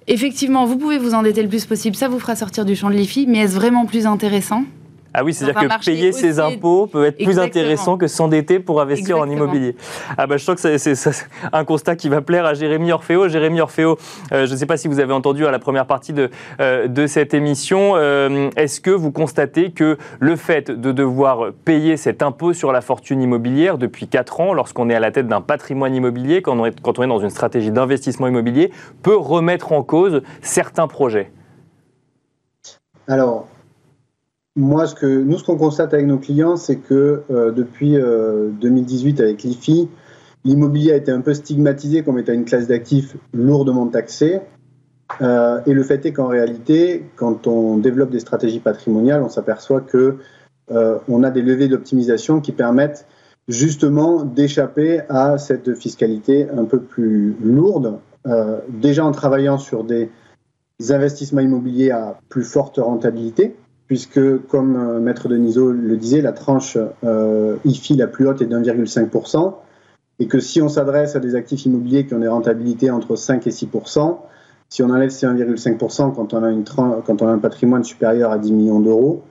Effectivement, 0.06 0.64
vous 0.64 0.76
pouvez 0.76 0.98
vous 0.98 1.14
endetter 1.14 1.42
le 1.42 1.48
plus 1.48 1.66
possible, 1.66 1.94
ça 1.94 2.08
vous 2.08 2.18
fera 2.18 2.34
sortir 2.34 2.64
du 2.64 2.74
champ 2.74 2.90
de 2.90 2.94
l'IFI, 2.94 3.26
mais 3.26 3.38
est-ce 3.38 3.54
vraiment 3.54 3.86
plus 3.86 4.06
intéressant? 4.06 4.64
Ah 5.12 5.24
oui, 5.24 5.34
c'est-à-dire 5.34 5.78
que 5.78 5.84
payer 5.84 6.12
ses 6.12 6.38
impôts 6.38 6.86
peut 6.86 7.04
être 7.06 7.16
plus 7.16 7.38
intéressant 7.38 7.96
que 7.96 8.06
s'endetter 8.06 8.60
pour 8.60 8.80
investir 8.80 9.18
en 9.18 9.28
immobilier. 9.28 9.76
Ah 10.16 10.26
bah, 10.26 10.36
je 10.36 10.44
sens 10.44 10.60
que 10.60 10.78
c'est 10.78 11.26
un 11.52 11.64
constat 11.64 11.96
qui 11.96 12.08
va 12.08 12.20
plaire 12.20 12.46
à 12.46 12.54
Jérémy 12.54 12.92
Orfeo. 12.92 13.28
Jérémy 13.28 13.60
Orfeo, 13.60 13.98
euh, 14.32 14.46
je 14.46 14.52
ne 14.52 14.56
sais 14.56 14.66
pas 14.66 14.76
si 14.76 14.88
vous 14.88 15.00
avez 15.00 15.12
entendu 15.12 15.46
à 15.46 15.50
la 15.50 15.58
première 15.58 15.86
partie 15.86 16.12
de, 16.12 16.30
euh, 16.60 16.86
de 16.86 17.06
cette 17.06 17.34
émission, 17.34 17.92
euh, 17.96 18.50
est-ce 18.56 18.80
que 18.80 18.90
vous 18.90 19.10
constatez 19.10 19.72
que 19.72 19.98
le 20.20 20.36
fait 20.36 20.70
de 20.70 20.92
devoir 20.92 21.52
payer 21.64 21.96
cet 21.96 22.22
impôt 22.22 22.52
sur 22.52 22.70
la 22.70 22.80
fortune 22.80 23.20
immobilière 23.20 23.78
depuis 23.78 24.06
4 24.06 24.40
ans, 24.40 24.54
lorsqu'on 24.54 24.88
est 24.90 24.94
à 24.94 25.00
la 25.00 25.10
tête 25.10 25.26
d'un 25.26 25.40
patrimoine 25.40 25.94
immobilier, 25.94 26.42
quand 26.42 26.58
on 26.58 26.66
est, 26.66 26.80
quand 26.80 26.98
on 26.98 27.02
est 27.02 27.08
dans 27.08 27.18
une 27.18 27.30
stratégie 27.30 27.72
d'investissement 27.72 28.28
immobilier, 28.28 28.70
peut 29.02 29.16
remettre 29.16 29.72
en 29.72 29.82
cause 29.82 30.22
certains 30.40 30.86
projets? 30.86 31.32
Alors, 33.08 33.48
moi, 34.56 34.86
ce 34.86 34.94
que, 34.94 35.06
nous, 35.06 35.38
ce 35.38 35.44
qu'on 35.44 35.56
constate 35.56 35.94
avec 35.94 36.06
nos 36.06 36.18
clients, 36.18 36.56
c'est 36.56 36.76
que 36.76 37.22
euh, 37.30 37.52
depuis 37.52 37.92
2018, 37.92 39.20
euh, 39.20 39.24
avec 39.24 39.42
l'IFI, 39.44 39.88
l'immobilier 40.44 40.92
a 40.92 40.96
été 40.96 41.12
un 41.12 41.20
peu 41.20 41.34
stigmatisé 41.34 42.02
comme 42.02 42.18
étant 42.18 42.32
une 42.32 42.44
classe 42.44 42.66
d'actifs 42.66 43.16
lourdement 43.32 43.86
taxée. 43.86 44.40
Euh, 45.22 45.60
et 45.66 45.74
le 45.74 45.82
fait 45.82 46.04
est 46.06 46.12
qu'en 46.12 46.28
réalité, 46.28 47.04
quand 47.16 47.46
on 47.46 47.76
développe 47.76 48.10
des 48.10 48.20
stratégies 48.20 48.60
patrimoniales, 48.60 49.22
on 49.22 49.28
s'aperçoit 49.28 49.80
que 49.80 50.16
on 51.08 51.24
a 51.24 51.32
des 51.32 51.42
levées 51.42 51.66
d'optimisation 51.66 52.40
qui 52.40 52.52
permettent 52.52 53.04
justement 53.48 54.22
d'échapper 54.22 55.00
à 55.08 55.36
cette 55.36 55.74
fiscalité 55.74 56.48
un 56.48 56.64
peu 56.64 56.78
plus 56.78 57.34
lourde. 57.42 57.98
déjà 58.68 59.04
en 59.04 59.10
travaillant 59.10 59.58
sur 59.58 59.82
des 59.82 60.10
investissements 60.90 61.40
immobiliers 61.40 61.90
à 61.90 62.20
plus 62.28 62.44
forte 62.44 62.76
rentabilité, 62.76 63.56
puisque, 63.90 64.46
comme 64.46 65.00
Maître 65.00 65.26
Denisot 65.26 65.72
le 65.72 65.96
disait, 65.96 66.20
la 66.20 66.30
tranche 66.30 66.78
IFI 67.64 67.96
la 67.96 68.06
plus 68.06 68.28
haute 68.28 68.40
est 68.40 68.46
d'1,5%, 68.46 69.54
et 70.20 70.28
que 70.28 70.38
si 70.38 70.62
on 70.62 70.68
s'adresse 70.68 71.16
à 71.16 71.18
des 71.18 71.34
actifs 71.34 71.66
immobiliers 71.66 72.06
qui 72.06 72.14
ont 72.14 72.20
des 72.20 72.28
rentabilités 72.28 72.92
entre 72.92 73.16
5 73.16 73.44
et 73.48 73.50
6%, 73.50 74.18
si 74.68 74.84
on 74.84 74.90
enlève 74.90 75.10
ces 75.10 75.26
1,5% 75.26 76.14
quand, 76.14 76.32
on 76.34 76.44
a 76.44 77.00
quand 77.04 77.20
on 77.20 77.26
a 77.26 77.32
un 77.32 77.38
patrimoine 77.38 77.82
supérieur 77.82 78.30
à 78.30 78.38
10 78.38 78.52
millions 78.52 78.78
d'euros, 78.78 79.24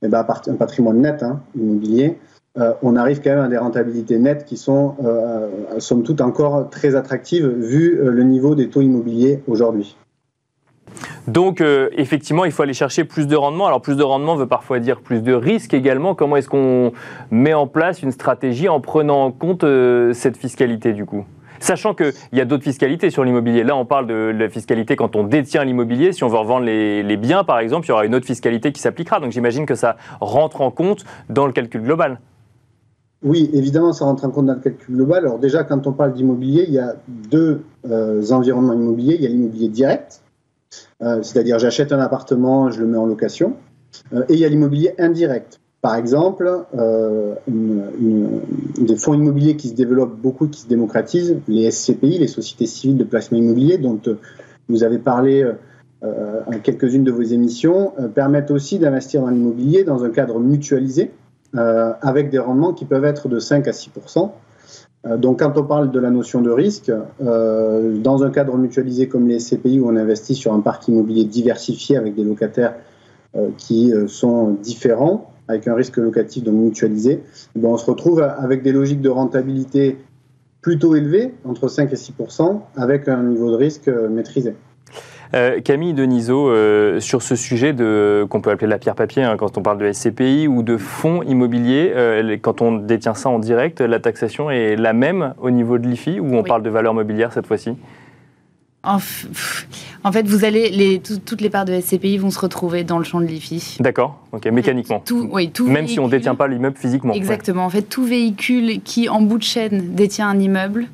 et 0.00 0.06
eh 0.06 0.08
ben, 0.08 0.24
un 0.46 0.54
patrimoine 0.54 1.00
net 1.00 1.24
hein, 1.24 1.40
immobilier, 1.56 2.16
euh, 2.56 2.72
on 2.82 2.94
arrive 2.94 3.20
quand 3.20 3.30
même 3.30 3.40
à 3.40 3.48
des 3.48 3.58
rentabilités 3.58 4.20
nettes 4.20 4.44
qui 4.44 4.56
sont, 4.56 4.94
euh, 5.04 5.48
somme 5.78 6.04
toute, 6.04 6.20
encore 6.20 6.70
très 6.70 6.94
attractives 6.94 7.48
vu 7.48 7.98
euh, 7.98 8.12
le 8.12 8.22
niveau 8.22 8.54
des 8.54 8.68
taux 8.68 8.80
immobiliers 8.80 9.42
aujourd'hui. 9.48 9.96
Donc, 11.26 11.60
euh, 11.60 11.88
effectivement, 11.96 12.44
il 12.44 12.52
faut 12.52 12.62
aller 12.62 12.74
chercher 12.74 13.04
plus 13.04 13.26
de 13.26 13.36
rendement. 13.36 13.66
Alors, 13.66 13.80
plus 13.80 13.96
de 13.96 14.02
rendement 14.02 14.36
veut 14.36 14.46
parfois 14.46 14.78
dire 14.78 15.00
plus 15.00 15.22
de 15.22 15.32
risques 15.32 15.74
également. 15.74 16.14
Comment 16.14 16.36
est-ce 16.36 16.48
qu'on 16.48 16.92
met 17.30 17.54
en 17.54 17.66
place 17.66 18.02
une 18.02 18.12
stratégie 18.12 18.68
en 18.68 18.80
prenant 18.80 19.24
en 19.24 19.32
compte 19.32 19.64
cette 20.12 20.36
fiscalité, 20.36 20.92
du 20.92 21.06
coup? 21.06 21.24
Sachant 21.60 21.94
qu'il 21.94 22.12
y 22.32 22.42
a 22.42 22.44
d'autres 22.44 22.62
fiscalités 22.62 23.08
sur 23.08 23.24
l'immobilier. 23.24 23.64
Là, 23.64 23.74
on 23.74 23.86
parle 23.86 24.06
de 24.06 24.14
la 24.14 24.50
fiscalité 24.50 24.96
quand 24.96 25.16
on 25.16 25.24
détient 25.24 25.64
l'immobilier. 25.64 26.12
Si 26.12 26.22
on 26.22 26.28
veut 26.28 26.36
revendre 26.36 26.66
les, 26.66 27.16
biens, 27.16 27.42
par 27.42 27.58
exemple, 27.58 27.86
il 27.86 27.88
y 27.88 27.92
aura 27.92 28.04
une 28.04 28.14
autre 28.14 28.26
fiscalité 28.26 28.70
qui 28.70 28.82
s'appliquera. 28.82 29.18
Donc, 29.18 29.32
j'imagine 29.32 29.64
que 29.64 29.74
ça 29.74 29.96
rentre 30.20 30.60
en 30.60 30.70
compte 30.70 31.06
dans 31.30 31.46
le 31.46 31.52
calcul 31.52 31.80
global. 31.80 32.20
Oui, 33.22 33.48
évidemment, 33.54 33.94
ça 33.94 34.04
rentre 34.04 34.26
en 34.26 34.30
compte 34.30 34.44
dans 34.44 34.52
le 34.52 34.60
calcul 34.60 34.94
global. 34.94 35.24
Alors 35.24 35.38
déjà, 35.38 35.64
quand 35.64 35.86
on 35.86 35.92
parle 35.92 36.12
d'immobilier, 36.12 36.66
il 36.68 36.74
y 36.74 36.78
a 36.78 36.96
deux 37.08 37.62
euh, 37.86 38.22
environnements 38.30 38.74
immobiliers. 38.74 39.14
Il 39.14 39.22
y 39.22 39.26
a 39.26 39.30
l'immobilier 39.30 39.68
direct, 39.68 40.20
euh, 40.20 40.23
c'est-à-dire 41.00 41.58
j'achète 41.58 41.92
un 41.92 42.00
appartement, 42.00 42.70
je 42.70 42.80
le 42.80 42.86
mets 42.86 42.96
en 42.96 43.06
location, 43.06 43.54
euh, 44.12 44.24
et 44.28 44.34
il 44.34 44.38
y 44.38 44.44
a 44.44 44.48
l'immobilier 44.48 44.94
indirect. 44.98 45.60
Par 45.80 45.96
exemple, 45.96 46.50
des 47.46 48.96
fonds 48.96 49.12
immobiliers 49.12 49.54
qui 49.56 49.68
se 49.68 49.74
développent 49.74 50.18
beaucoup, 50.18 50.48
qui 50.48 50.62
se 50.62 50.66
démocratisent, 50.66 51.36
les 51.46 51.70
SCPI, 51.70 52.18
les 52.20 52.26
sociétés 52.26 52.64
civiles 52.64 52.96
de 52.96 53.04
placement 53.04 53.36
immobilier, 53.36 53.76
dont 53.76 54.00
vous 54.70 54.82
avez 54.82 54.96
parlé 54.96 55.46
à 56.02 56.58
quelques-unes 56.62 57.04
de 57.04 57.12
vos 57.12 57.20
émissions, 57.20 57.92
permettent 58.14 58.50
aussi 58.50 58.78
d'investir 58.78 59.20
dans 59.20 59.28
l'immobilier 59.28 59.84
dans 59.84 60.04
un 60.04 60.08
cadre 60.08 60.40
mutualisé 60.40 61.10
euh, 61.56 61.92
avec 62.02 62.30
des 62.30 62.40
rendements 62.40 62.72
qui 62.72 62.84
peuvent 62.84 63.04
être 63.04 63.28
de 63.28 63.38
5 63.38 63.68
à 63.68 63.72
6 63.72 63.90
euh, 63.96 64.26
donc, 65.18 65.40
quand 65.40 65.58
on 65.58 65.64
parle 65.64 65.90
de 65.90 66.00
la 66.00 66.08
notion 66.08 66.40
de 66.40 66.50
risque, 66.50 66.90
euh, 67.22 67.98
dans 67.98 68.24
un 68.24 68.30
cadre 68.30 68.56
mutualisé 68.56 69.06
comme 69.06 69.28
les 69.28 69.38
SCPI 69.38 69.78
où 69.78 69.88
on 69.88 69.96
investit 69.96 70.34
sur 70.34 70.54
un 70.54 70.60
parc 70.60 70.88
immobilier 70.88 71.24
diversifié 71.24 71.98
avec 71.98 72.14
des 72.14 72.24
locataires 72.24 72.74
qui 73.58 73.92
sont 74.06 74.50
différents, 74.62 75.32
avec 75.48 75.66
un 75.66 75.74
risque 75.74 75.96
locatif 75.96 76.44
donc 76.44 76.54
mutualisé, 76.54 77.24
eh 77.56 77.66
on 77.66 77.76
se 77.76 77.90
retrouve 77.90 78.22
avec 78.22 78.62
des 78.62 78.70
logiques 78.70 79.00
de 79.00 79.08
rentabilité 79.08 79.98
plutôt 80.60 80.94
élevées, 80.94 81.34
entre 81.44 81.66
5 81.66 81.92
et 81.92 81.96
6 81.96 82.12
avec 82.76 83.08
un 83.08 83.24
niveau 83.24 83.50
de 83.50 83.56
risque 83.56 83.88
maîtrisé. 83.88 84.54
Euh, 85.34 85.60
Camille 85.60 85.94
Denisot, 85.94 86.48
euh, 86.48 87.00
sur 87.00 87.22
ce 87.22 87.34
sujet 87.34 87.72
de 87.72 88.24
qu'on 88.30 88.40
peut 88.40 88.50
appeler 88.50 88.68
la 88.68 88.78
pierre 88.78 88.94
papier 88.94 89.24
hein, 89.24 89.36
quand 89.36 89.58
on 89.58 89.62
parle 89.62 89.78
de 89.78 89.92
SCPI 89.92 90.46
ou 90.46 90.62
de 90.62 90.76
fonds 90.76 91.22
immobiliers, 91.22 91.92
euh, 91.94 92.36
quand 92.40 92.62
on 92.62 92.76
détient 92.76 93.14
ça 93.14 93.30
en 93.30 93.40
direct, 93.40 93.80
la 93.80 93.98
taxation 93.98 94.48
est 94.48 94.76
la 94.76 94.92
même 94.92 95.34
au 95.40 95.50
niveau 95.50 95.78
de 95.78 95.88
l'IFI 95.88 96.20
ou 96.20 96.36
on 96.36 96.44
parle 96.44 96.62
de 96.62 96.70
valeur 96.70 96.94
mobilière 96.94 97.32
cette 97.32 97.46
fois-ci? 97.46 97.70
En, 98.84 98.98
fait, 98.98 100.26
vous 100.26 100.44
allez 100.44 100.68
les, 100.68 101.00
toutes 101.00 101.40
les 101.40 101.48
parts 101.48 101.64
de 101.64 101.80
SCPI 101.80 102.18
vont 102.18 102.30
se 102.30 102.38
retrouver 102.38 102.84
dans 102.84 102.98
le 102.98 103.04
champ 103.04 103.18
de 103.18 103.24
l'IFI. 103.24 103.78
D'accord, 103.80 104.18
ok, 104.32 104.46
mécaniquement. 104.48 105.00
Tout, 105.00 105.26
oui, 105.32 105.50
tout 105.50 105.66
Même 105.66 105.88
si 105.88 105.98
on 105.98 106.04
ne 106.04 106.10
détient 106.10 106.34
pas 106.34 106.46
l'immeuble 106.46 106.76
physiquement. 106.76 107.14
Exactement. 107.14 107.64
En 107.64 107.70
fait, 107.70 107.82
tout 107.82 108.04
véhicule 108.04 108.82
qui, 108.82 109.08
en 109.08 109.22
bout 109.22 109.38
de 109.38 109.42
chaîne, 109.42 109.94
détient 109.94 110.28
un 110.28 110.38
immeuble 110.38 110.86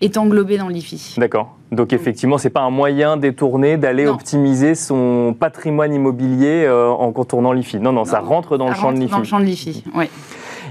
est 0.00 0.16
englobé 0.16 0.58
dans 0.58 0.68
l'IFI. 0.68 1.14
D'accord. 1.18 1.56
Donc 1.72 1.92
effectivement, 1.92 2.38
c'est 2.38 2.50
pas 2.50 2.62
un 2.62 2.70
moyen 2.70 3.16
détourné 3.16 3.76
d'aller 3.76 4.06
optimiser 4.06 4.74
son 4.74 5.34
patrimoine 5.38 5.92
immobilier 5.92 6.64
euh, 6.64 6.88
en 6.88 7.12
contournant 7.12 7.52
l'IFI. 7.52 7.78
Non, 7.78 7.92
non, 7.92 8.04
ça 8.04 8.20
rentre 8.20 8.56
dans 8.56 8.68
le 8.68 8.74
champ 8.74 8.92
de 8.92 8.98
l'IFI. 8.98 9.10
Dans 9.10 9.18
le 9.18 9.24
champ 9.24 9.40
de 9.40 9.44
l'IFI, 9.44 9.84
oui. 9.94 10.08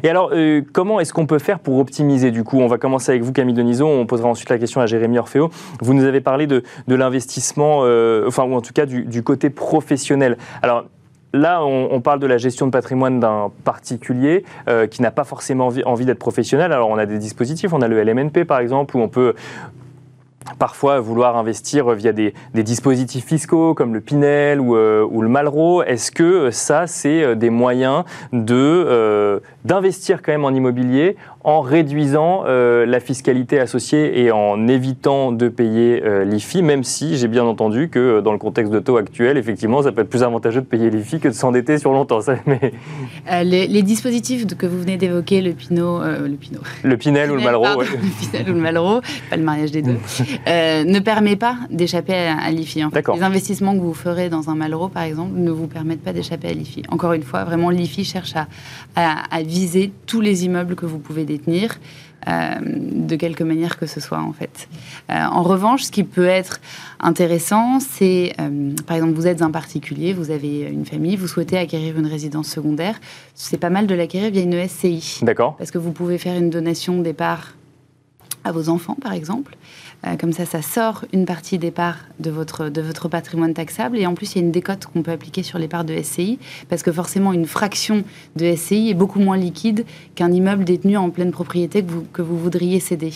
Et 0.04 0.10
alors, 0.10 0.30
euh, 0.34 0.62
comment 0.74 1.00
est-ce 1.00 1.12
qu'on 1.12 1.26
peut 1.26 1.40
faire 1.40 1.60
pour 1.60 1.80
optimiser 1.80 2.32
du 2.32 2.44
coup? 2.44 2.60
On 2.60 2.68
va 2.68 2.78
commencer 2.78 3.12
avec 3.12 3.24
vous, 3.24 3.32
Camille 3.32 3.56
Denisot. 3.56 3.88
On 3.88 4.06
posera 4.06 4.30
ensuite 4.30 4.50
la 4.50 4.60
question 4.60 4.80
à 4.80 4.86
Jérémy 4.86 5.18
Orfeo. 5.18 5.50
Vous 5.82 5.94
nous 5.94 6.04
avez 6.04 6.22
parlé 6.22 6.46
de, 6.46 6.64
l'investissement, 6.88 7.80
euh, 7.84 8.26
enfin, 8.28 8.44
ou 8.44 8.54
en 8.54 8.62
tout 8.62 8.74
cas 8.74 8.86
du, 8.86 9.06
du 9.06 9.24
côté 9.24 9.50
professionnel. 9.50 10.38
Alors, 10.62 10.86
Là, 11.38 11.64
on, 11.64 12.02
parle 12.02 12.20
de 12.20 12.28
la 12.28 12.38
gestion 12.38 12.66
de 12.66 12.72
patrimoine 12.72 13.20
d'un 13.20 13.52
particulier 13.64 14.44
euh, 14.68 14.88
qui 14.88 15.02
n'a 15.02 15.12
pas 15.12 15.24
forcément 15.24 15.70
envie, 15.86 16.06
d'être 16.06 16.20
professionnel. 16.20 16.72
Alors, 16.72 16.90
on 16.90 16.98
a 16.98 17.06
des 17.06 17.20
dispositifs, 17.20 17.74
on 17.74 17.82
a 17.82 17.88
le 17.88 18.04
LMNP 18.04 18.44
par 18.46 18.60
exemple, 18.60 18.98
où 18.98 19.02
on 19.02 19.08
peut 19.08 19.36
parfois 20.58 21.00
vouloir 21.00 21.38
investir 21.38 21.90
via 21.92 22.14
des, 22.14 22.34
dispositifs 22.56 23.26
fiscaux 23.26 23.74
comme 23.74 23.94
le 23.94 24.02
Pinel 24.02 24.60
ou, 24.60 24.76
euh, 24.76 25.08
le 25.12 25.28
Malraux. 25.28 25.84
Est-ce 25.84 26.12
que 26.12 26.50
ça, 26.50 26.88
c'est 26.88 27.22
euh, 27.22 27.36
des 27.36 27.50
moyens 27.50 28.04
de, 28.34 29.42
d'investir 29.64 30.22
quand 30.24 30.32
même 30.32 30.46
en 30.46 30.52
immobilier 30.52 31.18
en 31.48 31.62
réduisant 31.62 32.44
euh, 32.46 32.86
la 32.86 33.00
fiscalité 33.00 33.58
associée 33.58 34.22
et 34.22 34.32
en 34.34 34.68
évitant 34.68 35.32
de 35.32 35.48
payer 35.48 36.04
euh, 36.04 36.26
l'IFI, 36.26 36.62
même 36.62 36.84
si 36.84 37.18
j'ai 37.18 37.30
bien 37.30 37.46
entendu 37.46 37.88
que 37.88 38.00
euh, 38.00 38.22
dans 38.22 38.34
le 38.34 38.38
contexte 38.38 38.74
de 38.74 38.80
taux 38.80 38.98
actuel, 38.98 39.38
effectivement, 39.38 39.82
ça 39.82 39.94
peut 39.94 40.02
être 40.02 40.10
plus 40.10 40.24
avantageux 40.24 40.60
de 40.60 40.66
payer 40.66 40.90
l'IFI 40.90 41.22
que 41.22 41.30
de 41.30 41.34
s'endetter 41.34 41.78
sur 41.78 41.94
longtemps. 41.94 42.20
mais... 42.46 42.74
les, 43.46 43.82
dispositifs 43.82 44.46
que 44.58 44.66
vous 44.66 44.82
venez 44.82 44.98
d'évoquer, 44.98 45.42
le 45.42 45.54
Pinot, 45.54 46.02
le 46.04 46.36
Pinot, 46.36 46.60
le 46.84 46.98
Pinel, 46.98 47.32
ou 47.32 47.36
le 47.36 47.42
Malraux, 47.42 47.82
le 47.82 47.86
Pinel 48.20 48.50
ou 48.50 48.54
le 48.54 48.60
Malraux, 48.60 49.00
pas 49.30 49.38
le 49.38 49.44
mariage 49.44 49.72
des 49.72 49.82
deux, 49.82 49.96
ne 50.48 51.00
permet 51.00 51.38
pas 51.38 51.56
d'échapper 51.70 52.14
à, 52.14 52.52
l'IFI. 52.52 52.84
En 52.84 52.92
Les 53.16 53.24
investissements 53.24 53.74
que 53.74 53.82
vous 53.82 53.94
ferez 53.94 54.28
dans 54.28 54.50
un 54.50 54.56
Malraux, 54.56 54.90
par 54.90 55.04
exemple, 55.04 55.32
ne 55.38 55.52
vous 55.52 55.68
permettent 55.68 56.04
pas 56.04 56.12
d'échapper 56.12 56.50
à 56.50 56.54
l'IFI. 56.54 56.84
Encore 56.90 57.14
une 57.14 57.24
fois, 57.24 57.46
vraiment, 57.46 57.70
l'IFI 57.70 58.04
cherche 58.04 58.34
à, 58.36 58.48
à, 58.98 59.42
viser 59.44 59.94
tous 60.08 60.20
les 60.20 60.44
immeubles 60.44 60.76
que 60.76 60.86
vous 60.86 61.00
pouvez 61.00 61.24
Euh, 62.28 62.56
de 62.62 63.16
quelque 63.16 63.44
manière 63.44 63.78
que 63.78 63.86
ce 63.86 64.02
soit 64.02 64.20
en 64.20 64.34
fait. 64.34 64.68
Euh, 65.10 65.14
en 65.14 65.44
revanche, 65.44 65.84
ce 65.84 65.92
qui 65.92 66.04
peut 66.04 66.26
être 66.26 66.60
intéressant, 67.00 67.80
c'est 67.80 68.34
euh, 68.42 68.74
par 68.86 68.98
exemple 68.98 69.14
vous 69.14 69.28
êtes 69.28 69.42
un 69.42 69.52
particulier, 69.52 70.12
vous 70.12 70.30
avez 70.30 70.62
une 70.62 70.86
famille, 70.86 71.16
vous 71.16 71.28
souhaitez 71.28 71.58
acquérir 71.58 71.98
une 71.98 72.08
résidence 72.08 72.50
secondaire, 72.50 73.00
c'est 73.34 73.58
pas 73.58 73.70
mal 73.70 73.88
de 73.88 73.96
l'acquérir 73.96 74.32
via 74.32 74.42
une 74.42 74.68
SCI. 74.68 75.20
D'accord. 75.22 75.56
Parce 75.58 75.72
que 75.72 75.78
vous 75.78 75.92
pouvez 75.92 76.18
faire 76.18 76.36
une 76.38 76.50
donation 76.50 77.02
des 77.02 77.14
parts 77.14 77.54
à 78.48 78.52
vos 78.52 78.70
enfants, 78.70 78.98
par 79.02 79.14
exemple. 79.14 79.56
Euh, 80.06 80.16
comme 80.16 80.32
ça, 80.32 80.46
ça 80.46 80.62
sort 80.62 81.06
une 81.14 81.26
partie 81.26 81.58
des 81.58 81.72
parts 81.72 82.00
de 82.20 82.30
votre, 82.30 82.70
de 82.70 82.82
votre 82.82 83.10
patrimoine 83.10 83.54
taxable. 83.54 83.98
Et 83.98 84.06
en 84.06 84.14
plus, 84.14 84.34
il 84.34 84.40
y 84.40 84.42
a 84.42 84.46
une 84.46 84.52
décote 84.52 84.86
qu'on 84.86 85.02
peut 85.02 85.12
appliquer 85.12 85.44
sur 85.44 85.60
les 85.60 85.68
parts 85.68 85.86
de 85.86 85.96
SCI, 86.02 86.40
parce 86.70 86.84
que 86.84 86.92
forcément, 86.92 87.34
une 87.34 87.46
fraction 87.46 88.04
de 88.36 88.56
SCI 88.56 88.90
est 88.90 88.94
beaucoup 88.94 89.20
moins 89.20 89.38
liquide 89.38 89.86
qu'un 90.16 90.32
immeuble 90.32 90.64
détenu 90.64 90.98
en 90.98 91.10
pleine 91.10 91.32
propriété 91.32 91.84
que 91.84 91.92
vous, 91.92 92.06
que 92.14 92.22
vous 92.22 92.38
voudriez 92.38 92.80
céder. 92.80 93.14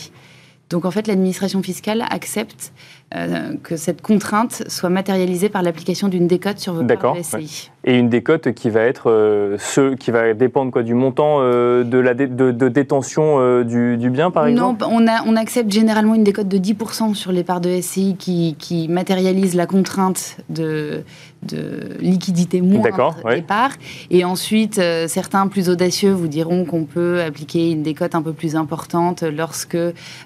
Donc 0.72 0.84
en 0.86 0.90
fait, 0.90 1.06
l'administration 1.06 1.62
fiscale 1.62 2.04
accepte 2.10 2.72
euh, 3.14 3.54
que 3.62 3.76
cette 3.76 4.00
contrainte 4.00 4.64
soit 4.68 4.88
matérialisée 4.88 5.48
par 5.48 5.62
l'application 5.62 6.08
d'une 6.08 6.26
décote 6.26 6.58
sur 6.58 6.72
votre 6.72 6.98
part 6.98 7.14
de 7.14 7.22
SCI. 7.22 7.70
Et 7.84 7.98
une 7.98 8.08
décote 8.08 8.52
qui 8.52 8.70
va 8.70 8.80
être 8.80 9.10
euh, 9.10 9.56
ce, 9.58 9.94
qui 9.94 10.10
va 10.10 10.32
dépendre 10.34 10.72
quoi 10.72 10.82
du 10.82 10.94
montant 10.94 11.38
euh, 11.40 11.84
de 11.84 11.98
la 11.98 12.14
de, 12.14 12.68
détention 12.68 13.62
du, 13.62 13.98
du, 13.98 14.10
bien 14.10 14.30
par 14.30 14.46
exemple. 14.46 14.82
Non, 14.82 14.88
on, 14.90 15.06
a, 15.06 15.22
on 15.26 15.36
accepte 15.36 15.70
généralement 15.70 16.14
une 16.14 16.24
décote 16.24 16.48
de 16.48 16.58
10% 16.58 17.14
sur 17.14 17.32
les 17.32 17.44
parts 17.44 17.60
de 17.60 17.80
SCI 17.80 18.16
qui, 18.18 18.56
qui 18.58 18.88
matérialise 18.88 19.54
la 19.54 19.66
contrainte 19.66 20.38
de, 20.48 21.04
de 21.42 21.96
liquidité 22.00 22.60
moindre 22.60 23.14
des 23.34 23.42
parts. 23.42 23.72
Et 24.10 24.24
ensuite, 24.24 24.80
certains 25.06 25.46
plus 25.48 25.68
audacieux 25.68 26.12
vous 26.12 26.28
diront 26.28 26.64
qu'on 26.64 26.84
peut 26.84 27.22
appliquer 27.22 27.70
une 27.70 27.82
décote 27.82 28.14
un 28.14 28.22
peu 28.22 28.32
plus 28.32 28.56
importante 28.56 29.22
lorsque 29.22 29.78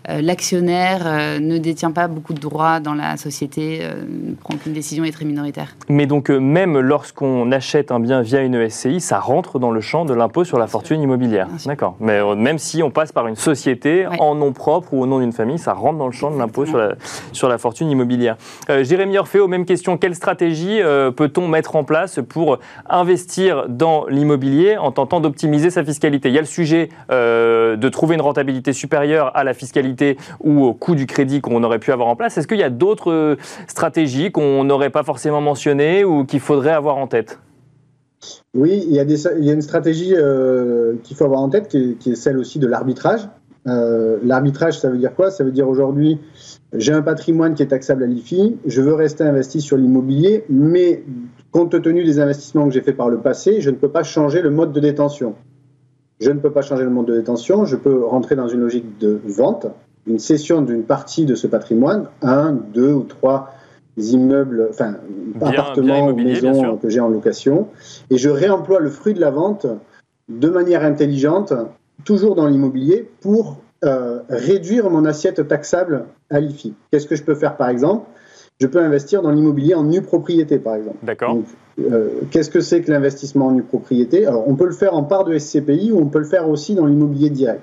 l'actionnaire 0.09 1.41
ne 1.41 1.59
détient 1.59 1.93
pas 1.93 2.09
beaucoup 2.09 2.35
de 2.35 2.41
droits 2.41 2.81
dans 2.81 2.95
la 2.95 3.17
société, 3.17 3.81
prend 4.41 4.57
qu'une 4.57 4.73
décision 4.73 5.05
est 5.05 5.13
très 5.13 5.25
minoritaire. 5.25 5.77
Mais 5.89 6.07
donc 6.07 6.31
même 6.31 6.79
lorsqu'on 6.79 7.27
on 7.47 7.53
achète 7.53 7.93
un 7.93 8.01
bien 8.01 8.23
via 8.23 8.41
une 8.43 8.69
SCI, 8.69 9.01
ça 9.01 9.21
rentre 9.21 9.59
dans 9.59 9.71
le 9.71 9.81
champ 9.81 10.05
de 10.05 10.15
l'impôt 10.15 10.45
sur 10.45 10.59
la 10.59 10.67
fortune 10.67 11.01
immobilière. 11.01 11.49
D'accord. 11.67 11.97
Mais 12.01 12.15
euh, 12.15 12.35
même 12.35 12.59
si 12.59 12.83
on 12.83 12.91
passe 12.91 13.13
par 13.13 13.27
une 13.27 13.37
société 13.37 14.07
en 14.19 14.35
nom 14.35 14.53
propre 14.53 14.95
ou 14.95 15.03
au 15.03 15.07
nom 15.07 15.21
d'une 15.21 15.33
famille, 15.33 15.59
ça 15.59 15.73
rentre 15.73 15.99
dans 15.99 16.07
le 16.07 16.13
champ 16.13 16.31
de 16.31 16.39
l'impôt 16.39 16.67
sur 16.67 16.79
la, 16.79 16.95
sur 17.33 17.49
la 17.49 17.59
fortune 17.59 17.91
immobilière. 17.91 18.37
Euh, 18.71 18.85
Jérémy 18.85 19.19
Orfeo, 19.19 19.49
même 19.49 19.65
question. 19.65 19.97
Quelle 19.97 20.15
stratégie 20.15 20.81
euh, 20.81 21.06
peut-on 21.11 21.49
mettre 21.49 21.77
en 21.77 21.85
place 21.85 22.21
pour 22.29 22.59
investir 22.89 23.69
dans 23.69 24.07
l'immobilier 24.07 24.77
en 24.77 24.93
tentant 24.93 25.21
d'optimiser 25.21 25.71
sa 25.71 25.85
fiscalité? 25.85 26.29
Il 26.29 26.35
y 26.35 26.39
a 26.39 26.43
le 26.43 26.47
sujet 26.47 26.89
de 27.11 27.89
trouver 27.89 28.15
une 28.15 28.21
rentabilité 28.21 28.73
supérieure 28.73 29.31
à 29.35 29.45
la 29.45 29.55
fiscalité 29.55 30.17
ou 30.41 30.65
au 30.65 30.75
coût 30.75 30.95
du 30.95 31.07
crédit 31.07 31.41
qu'on 31.41 31.63
aurait 31.63 31.79
pu 31.79 31.93
avoir 31.93 32.09
en 32.09 32.17
place. 32.17 32.37
Est-ce 32.39 32.47
qu'il 32.47 32.59
y 32.59 32.63
a 32.63 32.71
d'autres 32.71 33.37
stratégies 33.67 34.33
qu'on 34.33 34.65
n'aurait 34.65 34.91
pas 34.91 35.03
forcément 35.03 35.41
mentionnées 35.41 36.05
ou 36.05 36.25
qu'il 36.25 36.41
faudrait 36.41 36.73
avoir 36.73 36.97
en 36.97 37.07
tête? 37.07 37.39
Oui, 38.55 38.85
il 38.89 38.95
y, 38.95 38.99
a 38.99 39.53
une 39.53 39.63
stratégie 39.63 40.15
euh, 40.17 40.95
qu'il 41.03 41.17
faut 41.17 41.25
avoir 41.25 41.41
en 41.41 41.49
tête 41.49 41.69
qui 41.69 42.11
est 42.11 42.15
celle 42.15 42.39
aussi 42.39 42.59
de 42.59 42.67
l'arbitrage. 42.67 43.29
Euh, 43.67 44.19
l'arbitrage, 44.23 44.79
ça 44.79 44.89
veut 44.91 44.99
dire 44.99 45.15
quoi? 45.15 45.31
Ça 45.31 45.43
veut 45.43 45.51
dire 45.51 45.69
aujourd'hui, 45.69 46.19
j'ai 46.73 46.93
un 46.93 47.03
patrimoine 47.03 47.55
qui 47.55 47.63
est 47.63 47.67
taxable 47.69 48.05
à 48.05 48.07
l'IFI, 48.07 48.57
je 48.65 48.81
veux 48.83 48.95
rester 48.95 49.25
investi 49.25 49.61
sur 49.61 49.77
l'immobilier, 49.77 50.45
mais 50.49 51.03
compte 51.51 51.81
tenu 51.83 52.05
des 52.05 52.21
investissements 52.21 52.67
que 52.69 52.75
j'ai 52.75 52.81
fait 52.83 52.93
par 52.93 53.09
le 53.09 53.19
passé, 53.19 53.61
je 53.61 53.71
ne 53.71 53.77
peux 53.77 53.89
pas 53.89 54.03
changer 54.03 54.41
le 54.43 54.51
mode 54.51 54.73
de 54.73 54.81
détention. 54.81 55.35
Je 56.21 56.31
ne 56.31 56.39
peux 56.39 56.51
pas 56.51 56.63
changer 56.63 56.85
le 56.85 56.91
mode 56.91 57.07
de 57.07 57.15
détention, 57.15 57.65
je 57.65 57.77
peux 57.77 58.05
rentrer 58.05 58.37
dans 58.37 58.49
une 58.49 58.61
logique 58.61 58.99
de 58.99 59.21
vente, 59.27 59.67
une 60.07 60.19
cession 60.19 60.63
d'une 60.63 60.85
partie 60.85 61.25
de 61.27 61.35
ce 61.35 61.47
patrimoine, 61.47 62.07
un, 62.23 62.53
deux 62.53 62.93
ou 62.93 63.03
trois 63.03 63.53
immeubles, 63.97 64.69
enfin 64.71 64.97
Bien- 65.35 65.49
appartements 65.49 66.13
bien 66.13 66.13
ou 66.13 66.17
maisons 66.17 66.77
que 66.77 66.89
j'ai 66.89 67.01
en 67.01 67.09
location, 67.09 67.69
et 68.11 68.17
je 68.19 68.29
réemploie 68.29 68.81
le 68.81 68.91
fruit 68.91 69.15
de 69.15 69.21
la 69.21 69.31
vente 69.31 69.67
de 70.29 70.49
manière 70.49 70.85
intelligente, 70.85 71.53
toujours 72.07 72.35
dans 72.35 72.47
l'immobilier, 72.47 73.07
pour 73.21 73.59
euh, 73.85 74.21
réduire 74.31 74.89
mon 74.89 75.05
assiette 75.05 75.47
taxable 75.47 76.07
à 76.31 76.41
l'IFI. 76.41 76.73
Qu'est-ce 76.91 77.07
que 77.07 77.17
je 77.17 77.23
peux 77.23 77.35
faire 77.35 77.59
par 77.59 77.69
exemple? 77.69 78.07
Je 78.59 78.67
peux 78.67 78.81
investir 78.81 79.21
dans 79.21 79.31
l'immobilier 79.31 79.75
en 79.75 79.85
nue 79.85 80.01
propriété 80.01 80.59
par 80.59 80.77
exemple. 80.77 80.97
D'accord. 81.03 81.37
Euh, 81.79 82.09
Qu'est-ce 82.31 82.49
que 82.49 82.61
c'est 82.61 82.81
que 82.81 82.91
l'investissement 82.91 83.49
en 83.49 83.53
nue 83.53 83.63
propriété? 83.63 84.25
Alors, 84.25 84.49
on 84.49 84.55
peut 84.55 84.65
le 84.65 84.73
faire 84.73 84.95
en 84.95 85.03
part 85.03 85.25
de 85.25 85.37
SCPI 85.37 85.93
ou 85.93 85.99
on 85.99 86.07
peut 86.07 86.21
le 86.21 86.25
faire 86.25 86.49
aussi 86.49 86.75
dans 86.75 86.87
l'immobilier 86.87 87.29
direct. 87.29 87.61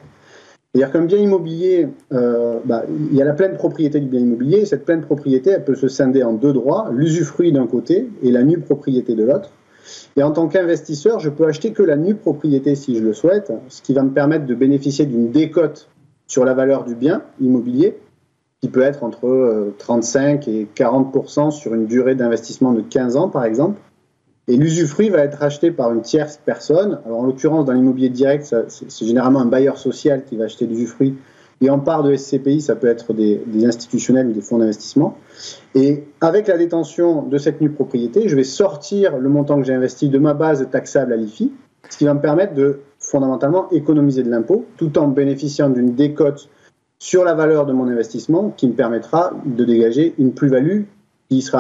C'est-à-dire 0.76 0.92
qu'un 0.92 1.06
bien 1.06 1.18
immobilier, 1.18 1.88
euh, 2.12 2.60
bah, 2.66 2.84
il 3.12 3.16
y 3.16 3.22
a 3.22 3.26
la 3.26 3.34
pleine 3.34 3.56
propriété 3.56 4.00
du 4.00 4.08
bien 4.08 4.20
immobilier. 4.20 4.60
et 4.60 4.66
Cette 4.66 4.86
pleine 4.86 5.02
propriété, 5.02 5.52
elle 5.52 5.64
peut 5.64 5.76
se 5.76 5.88
scinder 5.88 6.22
en 6.24 6.34
deux 6.34 6.54
droits, 6.54 6.90
l'usufruit 6.92 7.52
d'un 7.52 7.66
côté 7.66 8.10
et 8.22 8.30
la 8.30 8.44
nue 8.44 8.60
propriété 8.60 9.16
de 9.16 9.24
l'autre. 9.24 9.52
Et 10.16 10.24
en 10.24 10.32
tant 10.32 10.48
qu'investisseur, 10.48 11.20
je 11.20 11.30
peux 11.30 11.46
acheter 11.46 11.72
que 11.72 11.84
la 11.84 11.96
nue 11.96 12.16
propriété 12.16 12.76
si 12.76 12.96
je 12.96 13.04
le 13.04 13.14
souhaite, 13.14 13.52
ce 13.70 13.82
qui 13.82 13.94
va 13.94 14.04
me 14.04 14.12
permettre 14.12 14.46
de 14.46 14.56
bénéficier 14.56 15.06
d'une 15.06 15.32
décote 15.32 15.90
sur 16.28 16.46
la 16.46 16.54
valeur 16.54 16.84
du 16.84 16.96
bien 16.96 17.24
immobilier, 17.42 17.98
qui 18.62 18.70
peut 18.70 18.82
être 18.82 19.04
entre 19.04 19.28
euh, 19.28 19.76
35 19.78 20.48
et 20.48 20.68
40% 20.76 21.52
sur 21.52 21.74
une 21.74 21.86
durée 21.86 22.16
d'investissement 22.16 22.72
de 22.72 22.82
15 22.82 23.18
ans, 23.18 23.30
par 23.30 23.44
exemple. 23.44 23.80
Et 24.48 24.58
l'usufruit 24.58 25.10
va 25.10 25.20
être 25.20 25.42
acheté 25.42 25.72
par 25.72 25.94
une 25.94 26.02
tierce 26.02 26.40
personne. 26.44 27.00
Alors, 27.06 27.20
en 27.20 27.26
l'occurrence, 27.26 27.66
dans 27.66 27.74
l'immobilier 27.74 28.10
direct, 28.10 28.54
c'est 28.68 29.06
généralement 29.06 29.40
un 29.40 29.46
bailleur 29.46 29.78
social 29.78 30.24
qui 30.26 30.36
va 30.36 30.46
acheter 30.46 30.66
l'usufruit. 30.66 31.16
Et 31.64 31.70
en 31.70 31.80
part 31.80 32.04
de 32.04 32.14
SCPI, 32.14 32.60
ça 32.60 32.76
peut 32.76 32.88
être 32.88 33.14
des, 33.14 33.42
institutionnels 33.64 34.28
ou 34.28 34.34
des 34.34 34.42
fonds 34.42 34.58
d'investissement. 34.58 35.18
Et 35.76 36.04
avec 36.20 36.48
la 36.48 36.58
détention 36.58 37.24
de 37.24 37.38
cette 37.38 37.62
nue 37.62 37.70
propriété, 37.70 38.28
je 38.28 38.36
vais 38.36 38.44
sortir 38.44 39.18
le 39.18 39.30
montant 39.30 39.58
que 39.62 39.66
j'ai 39.66 39.74
investi 39.74 40.10
de 40.10 40.20
ma 40.20 40.34
base 40.34 40.68
taxable 40.70 41.14
à 41.14 41.16
l'IFI, 41.16 41.54
ce 41.90 41.98
qui 41.98 42.04
va 42.04 42.14
me 42.14 42.20
permettre 42.20 42.54
de 42.54 42.82
fondamentalement 43.00 43.70
économiser 43.72 44.24
de 44.24 44.30
l'impôt 44.30 44.66
tout 44.76 44.98
en 44.98 45.08
bénéficiant 45.08 45.70
d'une 45.70 45.96
décote 45.96 46.50
sur 47.00 47.24
la 47.24 47.34
valeur 47.34 47.66
de 47.66 47.72
mon 47.72 47.88
investissement 47.88 48.50
qui 48.50 48.68
me 48.68 48.74
permettra 48.74 49.32
de 49.46 49.64
dégager 49.64 50.14
une 50.18 50.34
plus-value 50.34 50.82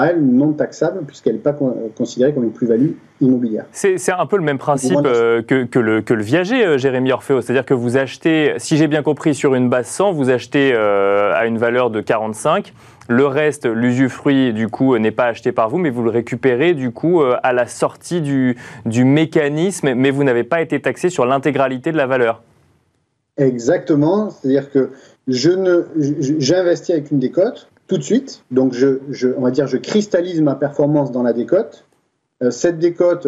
elle, 0.03 0.21
non 0.21 0.53
taxable 0.53 1.01
puisqu'elle 1.05 1.33
n'est 1.33 1.39
pas 1.39 1.53
con- 1.53 1.75
considérée 1.97 2.33
comme 2.33 2.43
une 2.43 2.51
plus-value 2.51 2.91
immobilière. 3.21 3.65
C'est 3.71 3.97
un 4.11 4.25
peu 4.25 4.37
le 4.37 4.43
même 4.43 4.57
principe 4.57 4.97
euh, 5.05 5.41
que, 5.41 5.63
que 5.63 5.79
le, 5.79 6.01
que 6.01 6.13
le 6.13 6.23
viager, 6.23 6.65
euh, 6.65 6.77
Jérémy 6.77 7.11
Orfeo. 7.11 7.41
C'est-à-dire 7.41 7.65
que 7.65 7.73
vous 7.73 7.97
achetez, 7.97 8.53
si 8.57 8.77
j'ai 8.77 8.87
bien 8.87 9.01
compris, 9.03 9.33
sur 9.33 9.55
une 9.55 9.69
base 9.69 9.87
100, 9.87 10.11
vous 10.11 10.29
achetez 10.29 10.71
euh, 10.73 11.31
à 11.33 11.45
une 11.45 11.57
valeur 11.57 11.89
de 11.89 12.01
45. 12.01 12.73
Le 13.09 13.25
reste, 13.25 13.65
l'usufruit, 13.65 14.53
du 14.53 14.67
coup, 14.69 14.97
n'est 14.97 15.11
pas 15.11 15.25
acheté 15.25 15.51
par 15.51 15.69
vous, 15.69 15.77
mais 15.77 15.89
vous 15.89 16.03
le 16.03 16.09
récupérez, 16.09 16.73
du 16.73 16.91
coup, 16.91 17.21
à 17.21 17.51
la 17.53 17.67
sortie 17.67 18.21
du, 18.21 18.55
du 18.85 19.03
mécanisme, 19.03 19.93
mais 19.93 20.09
vous 20.09 20.23
n'avez 20.23 20.43
pas 20.45 20.61
été 20.61 20.79
taxé 20.81 21.09
sur 21.09 21.25
l'intégralité 21.25 21.91
de 21.91 21.97
la 21.97 22.07
valeur. 22.07 22.41
Exactement, 23.37 24.29
c'est-à-dire 24.29 24.71
que 24.71 24.91
je 25.27 25.49
ne, 25.49 25.83
je- 25.97 26.33
j'investis 26.39 26.91
avec 26.91 27.09
une 27.11 27.19
décote 27.19 27.67
tout 27.93 27.99
de 27.99 28.03
suite, 28.03 28.43
donc 28.49 28.73
je, 28.73 29.27
on 29.37 29.41
va 29.41 29.51
dire, 29.51 29.67
je 29.67 29.77
cristallise 29.77 30.41
ma 30.41 30.55
performance 30.55 31.11
dans 31.11 31.21
la 31.21 31.31
décote. 31.31 31.85
Euh, 32.41 32.49
cette 32.49 32.79
décote, 32.79 33.27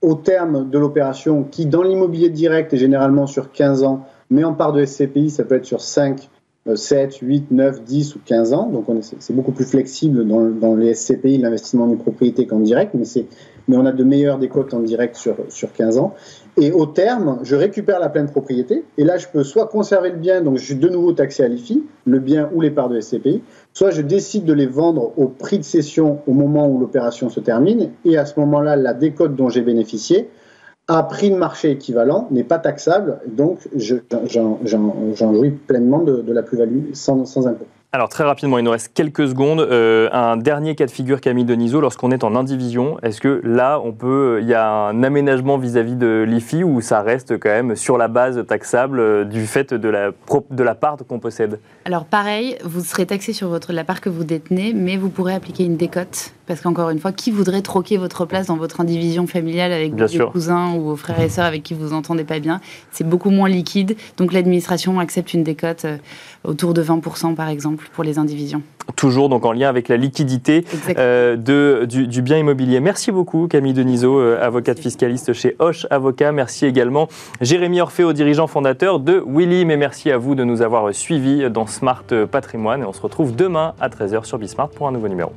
au 0.00 0.14
terme 0.14 0.70
de 0.70 0.78
l'opération, 0.78 1.44
qui 1.44 1.66
dans 1.66 1.82
l'immobilier 1.82 2.30
direct 2.30 2.72
est 2.72 2.78
généralement 2.78 3.26
sur 3.26 3.52
15 3.52 3.82
ans, 3.82 4.06
mais 4.30 4.42
en 4.42 4.54
part 4.54 4.72
de 4.72 4.82
SCPI, 4.82 5.28
ça 5.28 5.44
peut 5.44 5.56
être 5.56 5.66
sur 5.66 5.82
5, 5.82 6.30
euh, 6.66 6.76
7, 6.76 7.16
8, 7.16 7.50
9, 7.50 7.82
10 7.82 8.16
ou 8.16 8.20
15 8.24 8.54
ans, 8.54 8.70
donc 8.70 8.88
on 8.88 8.96
est- 8.96 9.14
c'est 9.18 9.34
beaucoup 9.34 9.52
plus 9.52 9.66
flexible 9.66 10.26
dans, 10.26 10.74
les 10.74 10.94
SCPI, 10.94 11.36
l'investissement 11.36 11.84
en 11.84 11.94
propriété 11.96 12.46
qu'en 12.46 12.60
direct, 12.60 12.94
mais 13.68 13.76
on 13.76 13.84
a 13.84 13.92
de 13.92 14.02
meilleures 14.02 14.38
décotes 14.38 14.72
en 14.72 14.80
direct 14.80 15.16
sur, 15.16 15.36
sur 15.50 15.74
15 15.74 15.98
ans. 15.98 16.14
Et 16.58 16.72
au 16.72 16.86
terme, 16.86 17.40
je 17.42 17.54
récupère 17.54 18.00
la 18.00 18.08
pleine 18.08 18.30
propriété. 18.30 18.84
Et 18.96 19.04
là, 19.04 19.18
je 19.18 19.26
peux 19.28 19.44
soit 19.44 19.66
conserver 19.66 20.10
le 20.10 20.16
bien, 20.16 20.40
donc 20.40 20.56
je 20.56 20.64
suis 20.64 20.74
de 20.74 20.88
nouveau 20.88 21.12
taxé 21.12 21.42
à 21.44 21.48
l'IFI, 21.48 21.84
le 22.06 22.18
bien 22.18 22.48
ou 22.54 22.62
les 22.62 22.70
parts 22.70 22.88
de 22.88 22.98
SCPI, 22.98 23.42
soit 23.74 23.90
je 23.90 24.00
décide 24.00 24.44
de 24.46 24.54
les 24.54 24.66
vendre 24.66 25.12
au 25.18 25.28
prix 25.28 25.58
de 25.58 25.64
cession 25.64 26.20
au 26.26 26.32
moment 26.32 26.66
où 26.66 26.78
l'opération 26.78 27.28
se 27.28 27.40
termine. 27.40 27.90
Et 28.06 28.16
à 28.16 28.24
ce 28.24 28.40
moment-là, 28.40 28.74
la 28.76 28.94
décote 28.94 29.36
dont 29.36 29.50
j'ai 29.50 29.60
bénéficié, 29.60 30.30
à 30.88 31.02
prix 31.02 31.30
de 31.30 31.36
marché 31.36 31.72
équivalent, 31.72 32.26
n'est 32.30 32.44
pas 32.44 32.58
taxable. 32.58 33.18
Donc, 33.26 33.58
je- 33.74 33.96
j'en 34.24 35.34
jouis 35.34 35.50
pleinement 35.50 35.98
de, 36.02 36.22
de 36.22 36.32
la 36.32 36.42
plus-value 36.42 36.92
sans, 36.94 37.26
sans 37.26 37.46
impôt. 37.46 37.66
Alors 37.96 38.10
très 38.10 38.24
rapidement, 38.24 38.58
il 38.58 38.64
nous 38.64 38.70
reste 38.72 38.90
quelques 38.92 39.26
secondes. 39.26 39.60
Euh, 39.60 40.10
un 40.12 40.36
dernier 40.36 40.74
cas 40.74 40.84
de 40.84 40.90
figure, 40.90 41.18
Camille 41.22 41.46
Denisot, 41.46 41.80
lorsqu'on 41.80 42.10
est 42.10 42.24
en 42.24 42.36
indivision, 42.36 42.98
est-ce 43.02 43.22
que 43.22 43.40
là, 43.42 43.80
on 43.82 43.92
peut, 43.92 44.40
il 44.42 44.46
y 44.48 44.52
a 44.52 44.70
un 44.70 45.02
aménagement 45.02 45.56
vis-à-vis 45.56 45.96
de 45.96 46.22
l'IFI 46.28 46.62
ou 46.62 46.82
ça 46.82 47.00
reste 47.00 47.38
quand 47.38 47.48
même 47.48 47.74
sur 47.74 47.96
la 47.96 48.08
base 48.08 48.44
taxable 48.46 49.00
euh, 49.00 49.24
du 49.24 49.46
fait 49.46 49.72
de 49.72 49.88
la, 49.88 50.12
pro- 50.12 50.44
de 50.50 50.62
la 50.62 50.74
part 50.74 50.98
qu'on 51.08 51.18
possède? 51.20 51.58
Alors 51.86 52.04
pareil, 52.04 52.58
vous 52.64 52.82
serez 52.84 53.06
taxé 53.06 53.32
sur 53.32 53.48
votre, 53.48 53.72
la 53.72 53.82
part 53.84 54.02
que 54.02 54.10
vous 54.10 54.24
détenez, 54.24 54.74
mais 54.74 54.98
vous 54.98 55.08
pourrez 55.08 55.32
appliquer 55.32 55.64
une 55.64 55.78
décote. 55.78 56.32
Parce 56.46 56.60
qu'encore 56.60 56.90
une 56.90 57.00
fois, 57.00 57.10
qui 57.10 57.32
voudrait 57.32 57.62
troquer 57.62 57.96
votre 57.96 58.24
place 58.24 58.46
dans 58.46 58.56
votre 58.56 58.80
indivision 58.80 59.26
familiale 59.26 59.72
avec 59.72 59.94
Bien 59.94 60.04
vos 60.04 60.12
sûr. 60.12 60.30
cousins 60.30 60.74
ou 60.76 60.82
vos 60.82 60.96
frères 60.96 61.20
et 61.20 61.28
sœurs 61.28 61.44
avec 61.46 61.64
qui 61.64 61.74
vous 61.74 61.92
entendez 61.92 62.22
pas 62.22 62.38
bien? 62.40 62.60
C'est 62.92 63.08
beaucoup 63.08 63.30
moins 63.30 63.48
liquide. 63.48 63.96
Donc 64.16 64.32
l'administration 64.32 65.00
accepte 65.00 65.32
une 65.34 65.42
décote 65.42 65.86
euh, 65.86 65.96
autour 66.44 66.72
de 66.74 66.84
20% 66.84 67.34
par 67.34 67.48
exemple 67.48 67.85
pour 67.92 68.04
les 68.04 68.18
indivisions. 68.18 68.62
Toujours 68.94 69.28
donc 69.28 69.44
en 69.44 69.52
lien 69.52 69.68
avec 69.68 69.88
la 69.88 69.96
liquidité 69.96 70.64
euh, 70.96 71.36
de, 71.36 71.86
du, 71.86 72.06
du 72.06 72.22
bien 72.22 72.38
immobilier. 72.38 72.80
Merci 72.80 73.10
beaucoup 73.10 73.48
Camille 73.48 73.72
Denisot, 73.72 74.20
euh, 74.20 74.38
avocate 74.40 74.78
fiscaliste 74.78 75.32
chez 75.32 75.56
Hoche 75.58 75.86
Avocat. 75.90 76.32
Merci 76.32 76.66
également 76.66 77.08
Jérémy 77.40 77.80
Orfeo, 77.80 78.12
dirigeant 78.12 78.46
fondateur 78.46 79.00
de 79.00 79.22
Willy. 79.26 79.64
Mais 79.64 79.76
merci 79.76 80.10
à 80.10 80.18
vous 80.18 80.34
de 80.34 80.44
nous 80.44 80.62
avoir 80.62 80.94
suivis 80.94 81.50
dans 81.50 81.66
Smart 81.66 82.04
Patrimoine. 82.30 82.82
Et 82.82 82.86
on 82.86 82.92
se 82.92 83.00
retrouve 83.00 83.34
demain 83.34 83.74
à 83.80 83.88
13h 83.88 84.24
sur 84.24 84.38
Bismart 84.38 84.70
pour 84.70 84.86
un 84.86 84.92
nouveau 84.92 85.08
numéro. 85.08 85.32